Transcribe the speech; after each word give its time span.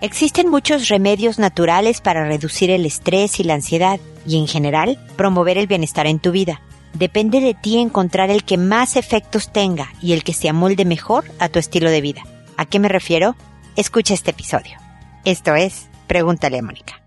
Existen 0.00 0.48
muchos 0.48 0.88
remedios 0.88 1.40
naturales 1.40 2.00
para 2.00 2.24
reducir 2.24 2.70
el 2.70 2.86
estrés 2.86 3.40
y 3.40 3.44
la 3.44 3.54
ansiedad 3.54 3.98
y 4.24 4.38
en 4.38 4.46
general 4.46 4.96
promover 5.16 5.58
el 5.58 5.66
bienestar 5.66 6.06
en 6.06 6.20
tu 6.20 6.30
vida. 6.30 6.60
Depende 6.94 7.40
de 7.40 7.54
ti 7.54 7.78
encontrar 7.78 8.30
el 8.30 8.44
que 8.44 8.58
más 8.58 8.94
efectos 8.96 9.52
tenga 9.52 9.92
y 10.00 10.12
el 10.12 10.22
que 10.22 10.34
se 10.34 10.48
amolde 10.48 10.84
mejor 10.84 11.24
a 11.40 11.48
tu 11.48 11.58
estilo 11.58 11.90
de 11.90 12.00
vida. 12.00 12.22
¿A 12.56 12.64
qué 12.64 12.78
me 12.78 12.88
refiero? 12.88 13.34
Escucha 13.74 14.14
este 14.14 14.30
episodio. 14.30 14.78
Esto 15.24 15.56
es 15.56 15.88
Pregúntale 16.06 16.58
a 16.58 16.62
Mónica. 16.62 17.02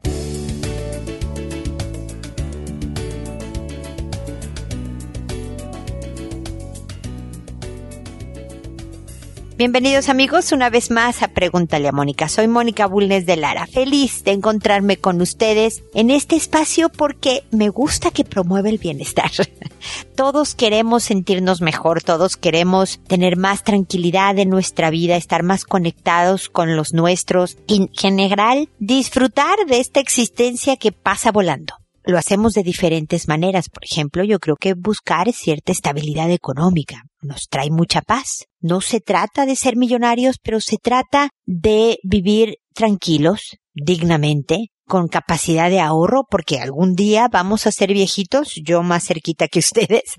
Bienvenidos 9.61 10.09
amigos 10.09 10.53
una 10.53 10.71
vez 10.71 10.89
más 10.89 11.21
a 11.21 11.27
Pregúntale 11.27 11.87
a 11.87 11.91
Mónica. 11.91 12.27
Soy 12.27 12.47
Mónica 12.47 12.87
Bulnes 12.87 13.27
de 13.27 13.35
Lara. 13.35 13.67
Feliz 13.67 14.23
de 14.23 14.31
encontrarme 14.31 14.97
con 14.97 15.21
ustedes 15.21 15.83
en 15.93 16.09
este 16.09 16.35
espacio 16.35 16.89
porque 16.89 17.43
me 17.51 17.69
gusta 17.69 18.09
que 18.09 18.23
promueve 18.23 18.71
el 18.71 18.79
bienestar. 18.79 19.29
Todos 20.15 20.55
queremos 20.55 21.03
sentirnos 21.03 21.61
mejor, 21.61 22.01
todos 22.01 22.37
queremos 22.37 22.99
tener 23.05 23.37
más 23.37 23.63
tranquilidad 23.63 24.39
en 24.39 24.49
nuestra 24.49 24.89
vida, 24.89 25.15
estar 25.15 25.43
más 25.43 25.63
conectados 25.63 26.49
con 26.49 26.75
los 26.75 26.93
nuestros 26.93 27.57
en 27.67 27.87
general 27.93 28.67
disfrutar 28.79 29.57
de 29.67 29.79
esta 29.79 29.99
existencia 29.99 30.75
que 30.75 30.91
pasa 30.91 31.31
volando 31.31 31.80
lo 32.03 32.17
hacemos 32.17 32.53
de 32.53 32.63
diferentes 32.63 33.27
maneras. 33.27 33.69
Por 33.69 33.83
ejemplo, 33.83 34.23
yo 34.23 34.39
creo 34.39 34.55
que 34.55 34.73
buscar 34.73 35.31
cierta 35.33 35.71
estabilidad 35.71 36.31
económica 36.31 37.03
nos 37.21 37.47
trae 37.49 37.69
mucha 37.69 38.01
paz. 38.01 38.45
No 38.59 38.81
se 38.81 38.99
trata 38.99 39.45
de 39.45 39.55
ser 39.55 39.75
millonarios, 39.75 40.37
pero 40.41 40.59
se 40.59 40.77
trata 40.77 41.29
de 41.45 41.97
vivir 42.03 42.55
tranquilos, 42.73 43.57
dignamente, 43.73 44.67
con 44.91 45.07
capacidad 45.07 45.69
de 45.69 45.79
ahorro, 45.79 46.25
porque 46.29 46.59
algún 46.59 46.95
día 46.95 47.29
vamos 47.31 47.65
a 47.65 47.71
ser 47.71 47.93
viejitos, 47.93 48.55
yo 48.61 48.83
más 48.83 49.07
cerquita 49.07 49.47
que 49.47 49.59
ustedes, 49.65 50.15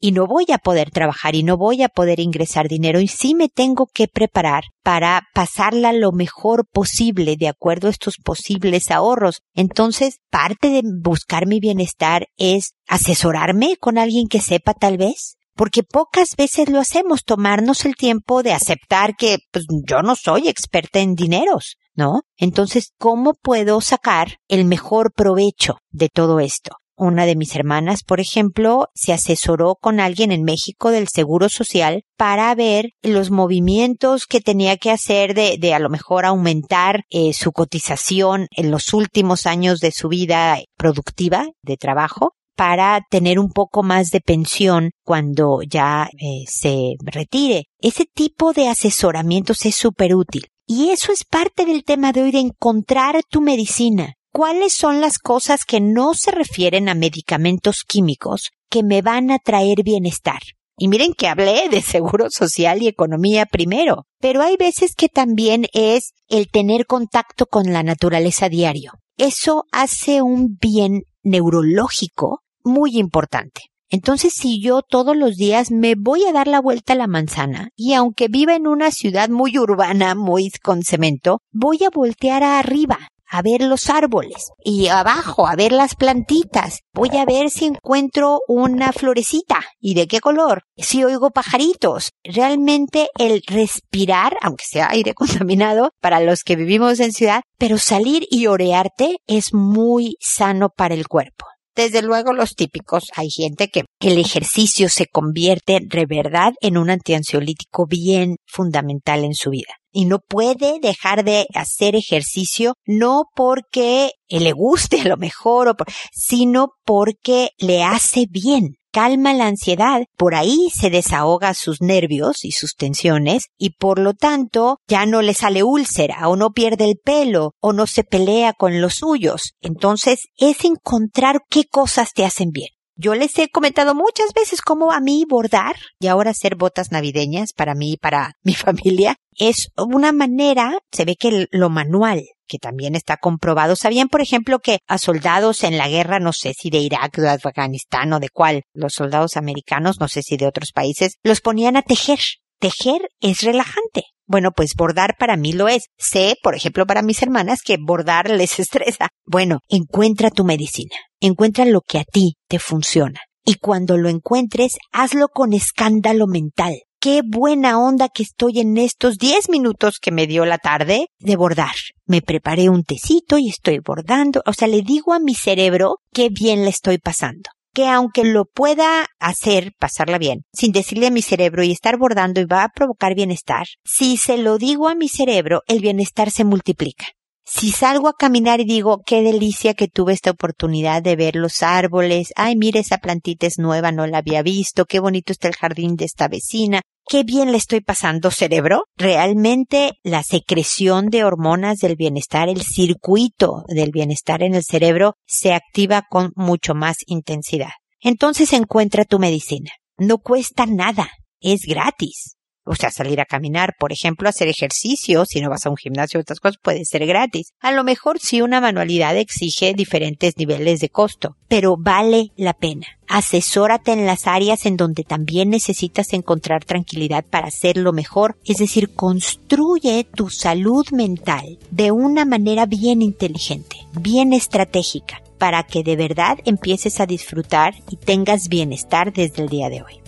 y 0.00 0.10
no 0.10 0.26
voy 0.26 0.46
a 0.52 0.58
poder 0.58 0.90
trabajar 0.90 1.36
y 1.36 1.44
no 1.44 1.56
voy 1.56 1.84
a 1.84 1.88
poder 1.88 2.18
ingresar 2.18 2.66
dinero 2.66 2.98
y 2.98 3.06
sí 3.06 3.36
me 3.36 3.48
tengo 3.48 3.86
que 3.86 4.08
preparar 4.08 4.64
para 4.82 5.28
pasarla 5.32 5.92
lo 5.92 6.10
mejor 6.10 6.66
posible 6.66 7.36
de 7.36 7.46
acuerdo 7.46 7.86
a 7.86 7.92
estos 7.92 8.16
posibles 8.16 8.90
ahorros. 8.90 9.42
Entonces, 9.54 10.18
parte 10.28 10.70
de 10.70 10.82
buscar 10.84 11.46
mi 11.46 11.60
bienestar 11.60 12.26
es 12.36 12.74
asesorarme 12.88 13.76
con 13.76 13.96
alguien 13.96 14.26
que 14.26 14.40
sepa 14.40 14.74
tal 14.74 14.96
vez, 14.96 15.36
porque 15.54 15.84
pocas 15.84 16.34
veces 16.36 16.68
lo 16.68 16.80
hacemos, 16.80 17.22
tomarnos 17.22 17.84
el 17.84 17.94
tiempo 17.94 18.42
de 18.42 18.54
aceptar 18.54 19.14
que 19.14 19.38
pues, 19.52 19.66
yo 19.86 20.02
no 20.02 20.16
soy 20.16 20.48
experta 20.48 20.98
en 20.98 21.14
dineros, 21.14 21.76
¿no? 21.96 22.22
Entonces, 22.36 22.92
¿cómo 22.98 23.34
puedo 23.34 23.80
sacar 23.80 24.38
el 24.48 24.64
mejor 24.64 25.12
provecho 25.12 25.78
de 25.90 26.08
todo 26.08 26.40
esto? 26.40 26.76
Una 26.98 27.26
de 27.26 27.36
mis 27.36 27.54
hermanas, 27.54 28.02
por 28.02 28.20
ejemplo, 28.20 28.88
se 28.94 29.12
asesoró 29.12 29.76
con 29.78 30.00
alguien 30.00 30.32
en 30.32 30.44
México 30.44 30.90
del 30.90 31.08
Seguro 31.08 31.50
Social 31.50 32.04
para 32.16 32.54
ver 32.54 32.92
los 33.02 33.30
movimientos 33.30 34.24
que 34.26 34.40
tenía 34.40 34.78
que 34.78 34.90
hacer 34.90 35.34
de, 35.34 35.58
de 35.58 35.74
a 35.74 35.78
lo 35.78 35.90
mejor 35.90 36.24
aumentar 36.24 37.02
eh, 37.10 37.34
su 37.34 37.52
cotización 37.52 38.46
en 38.50 38.70
los 38.70 38.94
últimos 38.94 39.44
años 39.44 39.80
de 39.80 39.92
su 39.92 40.08
vida 40.08 40.58
productiva 40.78 41.46
de 41.62 41.76
trabajo 41.76 42.32
para 42.56 43.02
tener 43.10 43.38
un 43.38 43.50
poco 43.50 43.82
más 43.82 44.08
de 44.08 44.20
pensión 44.20 44.90
cuando 45.04 45.60
ya 45.68 46.08
eh, 46.18 46.44
se 46.48 46.94
retire. 47.04 47.64
Ese 47.78 48.06
tipo 48.06 48.54
de 48.54 48.68
asesoramientos 48.68 49.66
es 49.66 49.76
súper 49.76 50.14
útil. 50.14 50.46
Y 50.68 50.90
eso 50.90 51.12
es 51.12 51.24
parte 51.24 51.64
del 51.64 51.84
tema 51.84 52.10
de 52.12 52.22
hoy 52.22 52.32
de 52.32 52.40
encontrar 52.40 53.22
tu 53.30 53.40
medicina. 53.40 54.14
¿Cuáles 54.32 54.74
son 54.74 55.00
las 55.00 55.18
cosas 55.18 55.64
que 55.64 55.80
no 55.80 56.14
se 56.14 56.32
refieren 56.32 56.88
a 56.88 56.94
medicamentos 56.94 57.84
químicos 57.86 58.50
que 58.68 58.82
me 58.82 59.00
van 59.00 59.30
a 59.30 59.38
traer 59.38 59.84
bienestar? 59.84 60.40
Y 60.76 60.88
miren 60.88 61.14
que 61.14 61.28
hablé 61.28 61.68
de 61.70 61.80
seguro 61.80 62.30
social 62.30 62.82
y 62.82 62.88
economía 62.88 63.46
primero, 63.46 64.06
pero 64.20 64.42
hay 64.42 64.56
veces 64.56 64.96
que 64.96 65.08
también 65.08 65.66
es 65.72 66.12
el 66.28 66.48
tener 66.48 66.86
contacto 66.86 67.46
con 67.46 67.72
la 67.72 67.84
naturaleza 67.84 68.48
diario. 68.48 68.92
Eso 69.16 69.64
hace 69.70 70.20
un 70.20 70.58
bien 70.60 71.04
neurológico 71.22 72.40
muy 72.64 72.98
importante. 72.98 73.62
Entonces, 73.88 74.32
si 74.34 74.60
yo 74.60 74.82
todos 74.82 75.16
los 75.16 75.36
días 75.36 75.70
me 75.70 75.94
voy 75.96 76.24
a 76.24 76.32
dar 76.32 76.48
la 76.48 76.60
vuelta 76.60 76.94
a 76.94 76.96
la 76.96 77.06
manzana 77.06 77.70
y 77.76 77.94
aunque 77.94 78.28
viva 78.28 78.54
en 78.54 78.66
una 78.66 78.90
ciudad 78.90 79.28
muy 79.28 79.58
urbana, 79.58 80.14
muy 80.14 80.50
con 80.62 80.82
cemento, 80.82 81.40
voy 81.52 81.84
a 81.84 81.90
voltear 81.90 82.42
arriba 82.42 82.98
a 83.28 83.42
ver 83.42 83.62
los 83.62 83.90
árboles 83.90 84.50
y 84.64 84.88
abajo 84.88 85.46
a 85.46 85.56
ver 85.56 85.72
las 85.72 85.94
plantitas. 85.94 86.80
Voy 86.94 87.10
a 87.16 87.24
ver 87.24 87.50
si 87.50 87.66
encuentro 87.66 88.40
una 88.48 88.92
florecita 88.92 89.60
y 89.80 89.94
de 89.94 90.06
qué 90.06 90.20
color. 90.20 90.62
Si 90.76 91.04
oigo 91.04 91.30
pajaritos. 91.30 92.10
Realmente 92.22 93.08
el 93.18 93.42
respirar, 93.46 94.36
aunque 94.40 94.64
sea 94.66 94.90
aire 94.90 95.14
contaminado 95.14 95.90
para 96.00 96.20
los 96.20 96.42
que 96.42 96.56
vivimos 96.56 97.00
en 97.00 97.12
ciudad, 97.12 97.42
pero 97.58 97.78
salir 97.78 98.26
y 98.30 98.46
orearte 98.46 99.18
es 99.26 99.52
muy 99.52 100.16
sano 100.20 100.70
para 100.70 100.94
el 100.94 101.08
cuerpo. 101.08 101.46
Desde 101.76 102.00
luego 102.00 102.32
los 102.32 102.54
típicos, 102.54 103.04
hay 103.14 103.28
gente 103.28 103.68
que 103.68 103.84
el 104.00 104.16
ejercicio 104.16 104.88
se 104.88 105.06
convierte 105.06 105.80
de 105.82 106.06
verdad 106.06 106.54
en 106.62 106.78
un 106.78 106.88
antiansiolítico 106.88 107.86
bien 107.86 108.36
fundamental 108.46 109.24
en 109.24 109.34
su 109.34 109.50
vida. 109.50 109.74
Y 109.92 110.06
no 110.06 110.20
puede 110.26 110.80
dejar 110.80 111.22
de 111.22 111.46
hacer 111.54 111.94
ejercicio 111.94 112.74
no 112.86 113.24
porque 113.34 114.12
le 114.28 114.52
guste 114.52 115.02
a 115.02 115.08
lo 115.08 115.18
mejor, 115.18 115.76
sino 116.12 116.68
porque 116.86 117.50
le 117.58 117.82
hace 117.84 118.24
bien 118.30 118.76
calma 118.96 119.34
la 119.34 119.48
ansiedad, 119.48 120.04
por 120.16 120.34
ahí 120.34 120.70
se 120.74 120.88
desahoga 120.88 121.52
sus 121.52 121.82
nervios 121.82 122.46
y 122.46 122.52
sus 122.52 122.76
tensiones 122.76 123.48
y 123.58 123.74
por 123.76 123.98
lo 123.98 124.14
tanto 124.14 124.78
ya 124.88 125.04
no 125.04 125.20
le 125.20 125.34
sale 125.34 125.62
úlcera 125.62 126.26
o 126.30 126.34
no 126.34 126.52
pierde 126.52 126.86
el 126.86 126.96
pelo 126.96 127.52
o 127.60 127.74
no 127.74 127.86
se 127.86 128.04
pelea 128.04 128.54
con 128.54 128.80
los 128.80 128.94
suyos. 128.94 129.52
Entonces 129.60 130.28
es 130.38 130.64
encontrar 130.64 131.40
qué 131.50 131.64
cosas 131.64 132.14
te 132.14 132.24
hacen 132.24 132.52
bien. 132.52 132.75
Yo 132.98 133.14
les 133.14 133.38
he 133.38 133.50
comentado 133.50 133.94
muchas 133.94 134.32
veces 134.34 134.62
cómo 134.62 134.90
a 134.90 135.00
mí 135.00 135.26
bordar 135.28 135.76
y 136.00 136.06
ahora 136.06 136.30
hacer 136.30 136.56
botas 136.56 136.92
navideñas 136.92 137.52
para 137.52 137.74
mí 137.74 137.92
y 137.92 137.96
para 137.98 138.32
mi 138.42 138.54
familia 138.54 139.16
es 139.38 139.68
una 139.76 140.12
manera, 140.12 140.78
se 140.90 141.04
ve 141.04 141.14
que 141.14 141.46
lo 141.50 141.68
manual, 141.68 142.22
que 142.48 142.58
también 142.58 142.94
está 142.94 143.18
comprobado. 143.18 143.76
¿Sabían, 143.76 144.08
por 144.08 144.22
ejemplo, 144.22 144.60
que 144.60 144.78
a 144.86 144.96
soldados 144.96 145.62
en 145.62 145.76
la 145.76 145.88
guerra, 145.88 146.20
no 146.20 146.32
sé 146.32 146.54
si 146.54 146.70
de 146.70 146.78
Irak, 146.78 147.18
de 147.18 147.28
Afganistán 147.28 148.14
o 148.14 148.18
de 148.18 148.30
cuál, 148.30 148.62
los 148.72 148.94
soldados 148.94 149.36
americanos, 149.36 150.00
no 150.00 150.08
sé 150.08 150.22
si 150.22 150.38
de 150.38 150.46
otros 150.46 150.72
países, 150.72 151.16
los 151.22 151.42
ponían 151.42 151.76
a 151.76 151.82
tejer? 151.82 152.20
Tejer 152.58 153.08
es 153.20 153.42
relajante. 153.42 154.04
Bueno, 154.26 154.50
pues 154.50 154.74
bordar 154.74 155.14
para 155.18 155.36
mí 155.36 155.52
lo 155.52 155.68
es. 155.68 155.84
Sé, 155.98 156.36
por 156.42 156.54
ejemplo, 156.54 156.86
para 156.86 157.02
mis 157.02 157.22
hermanas 157.22 157.60
que 157.64 157.76
bordar 157.78 158.30
les 158.30 158.58
estresa. 158.58 159.08
Bueno, 159.26 159.60
encuentra 159.68 160.30
tu 160.30 160.44
medicina. 160.44 160.96
Encuentra 161.20 161.64
lo 161.64 161.80
que 161.82 161.98
a 161.98 162.04
ti 162.04 162.36
te 162.48 162.58
funciona. 162.58 163.20
Y 163.44 163.56
cuando 163.56 163.96
lo 163.96 164.08
encuentres, 164.08 164.78
hazlo 164.92 165.28
con 165.28 165.52
escándalo 165.52 166.26
mental. 166.26 166.74
Qué 166.98 167.20
buena 167.24 167.78
onda 167.78 168.08
que 168.08 168.22
estoy 168.22 168.58
en 168.58 168.78
estos 168.78 169.18
diez 169.18 169.48
minutos 169.48 169.98
que 170.00 170.10
me 170.10 170.26
dio 170.26 170.44
la 170.46 170.58
tarde 170.58 171.08
de 171.20 171.36
bordar. 171.36 171.74
Me 172.06 172.22
preparé 172.22 172.68
un 172.68 172.82
tecito 172.82 173.38
y 173.38 173.50
estoy 173.50 173.78
bordando. 173.78 174.42
O 174.46 174.52
sea, 174.52 174.66
le 174.66 174.82
digo 174.82 175.12
a 175.12 175.20
mi 175.20 175.34
cerebro 175.34 175.98
qué 176.12 176.30
bien 176.30 176.64
le 176.64 176.70
estoy 176.70 176.98
pasando 176.98 177.50
que 177.76 177.88
aunque 177.88 178.24
lo 178.24 178.46
pueda 178.46 179.04
hacer, 179.20 179.74
pasarla 179.78 180.16
bien, 180.16 180.44
sin 180.50 180.72
decirle 180.72 181.08
a 181.08 181.10
mi 181.10 181.20
cerebro 181.20 181.62
y 181.62 181.72
estar 181.72 181.98
bordando 181.98 182.40
y 182.40 182.46
va 182.46 182.64
a 182.64 182.70
provocar 182.70 183.14
bienestar, 183.14 183.66
si 183.84 184.16
se 184.16 184.38
lo 184.38 184.56
digo 184.56 184.88
a 184.88 184.94
mi 184.94 185.10
cerebro, 185.10 185.60
el 185.68 185.80
bienestar 185.80 186.30
se 186.30 186.44
multiplica. 186.44 187.04
Si 187.48 187.70
salgo 187.70 188.08
a 188.08 188.12
caminar 188.12 188.60
y 188.60 188.64
digo, 188.64 189.02
qué 189.06 189.22
delicia 189.22 189.74
que 189.74 189.86
tuve 189.86 190.12
esta 190.12 190.32
oportunidad 190.32 191.00
de 191.00 191.14
ver 191.14 191.36
los 191.36 191.62
árboles, 191.62 192.32
ay, 192.34 192.56
mire, 192.56 192.80
esa 192.80 192.98
plantita 192.98 193.46
es 193.46 193.58
nueva, 193.58 193.92
no 193.92 194.04
la 194.08 194.18
había 194.18 194.42
visto, 194.42 194.84
qué 194.84 194.98
bonito 194.98 195.32
está 195.32 195.46
el 195.46 195.54
jardín 195.54 195.94
de 195.94 196.06
esta 196.06 196.26
vecina, 196.26 196.82
qué 197.08 197.22
bien 197.22 197.52
le 197.52 197.58
estoy 197.58 197.82
pasando 197.82 198.32
cerebro. 198.32 198.86
Realmente 198.96 199.92
la 200.02 200.24
secreción 200.24 201.08
de 201.08 201.22
hormonas 201.22 201.78
del 201.78 201.94
bienestar, 201.94 202.48
el 202.48 202.62
circuito 202.62 203.62
del 203.68 203.92
bienestar 203.92 204.42
en 204.42 204.56
el 204.56 204.64
cerebro 204.64 205.14
se 205.24 205.54
activa 205.54 206.02
con 206.10 206.32
mucho 206.34 206.74
más 206.74 206.96
intensidad. 207.06 207.70
Entonces 208.00 208.52
encuentra 208.54 209.04
tu 209.04 209.20
medicina. 209.20 209.70
No 209.98 210.18
cuesta 210.18 210.66
nada, 210.66 211.10
es 211.40 211.60
gratis. 211.62 212.35
O 212.66 212.74
sea, 212.74 212.90
salir 212.90 213.20
a 213.20 213.24
caminar, 213.24 213.74
por 213.78 213.92
ejemplo, 213.92 214.28
hacer 214.28 214.48
ejercicio, 214.48 215.24
si 215.24 215.40
no 215.40 215.48
vas 215.48 215.66
a 215.66 215.70
un 215.70 215.76
gimnasio, 215.76 216.18
estas 216.18 216.40
cosas 216.40 216.58
puede 216.60 216.84
ser 216.84 217.06
gratis. 217.06 217.52
A 217.60 217.70
lo 217.70 217.84
mejor 217.84 218.18
sí 218.18 218.42
una 218.42 218.60
manualidad 218.60 219.16
exige 219.16 219.72
diferentes 219.72 220.36
niveles 220.36 220.80
de 220.80 220.88
costo, 220.88 221.36
pero 221.48 221.76
vale 221.78 222.32
la 222.36 222.54
pena. 222.54 222.86
Asesórate 223.08 223.92
en 223.92 224.04
las 224.04 224.26
áreas 224.26 224.66
en 224.66 224.76
donde 224.76 225.04
también 225.04 225.50
necesitas 225.50 226.12
encontrar 226.12 226.64
tranquilidad 226.64 227.24
para 227.24 227.46
hacerlo 227.46 227.92
mejor, 227.92 228.36
es 228.44 228.56
decir, 228.56 228.94
construye 228.94 230.04
tu 230.12 230.28
salud 230.28 230.84
mental 230.90 231.58
de 231.70 231.92
una 231.92 232.24
manera 232.24 232.66
bien 232.66 233.00
inteligente, 233.00 233.76
bien 233.92 234.32
estratégica, 234.32 235.22
para 235.38 235.62
que 235.62 235.84
de 235.84 235.94
verdad 235.94 236.38
empieces 236.44 236.98
a 236.98 237.06
disfrutar 237.06 237.74
y 237.90 237.96
tengas 237.96 238.48
bienestar 238.48 239.12
desde 239.12 239.42
el 239.42 239.48
día 239.48 239.68
de 239.68 239.82
hoy. 239.82 240.05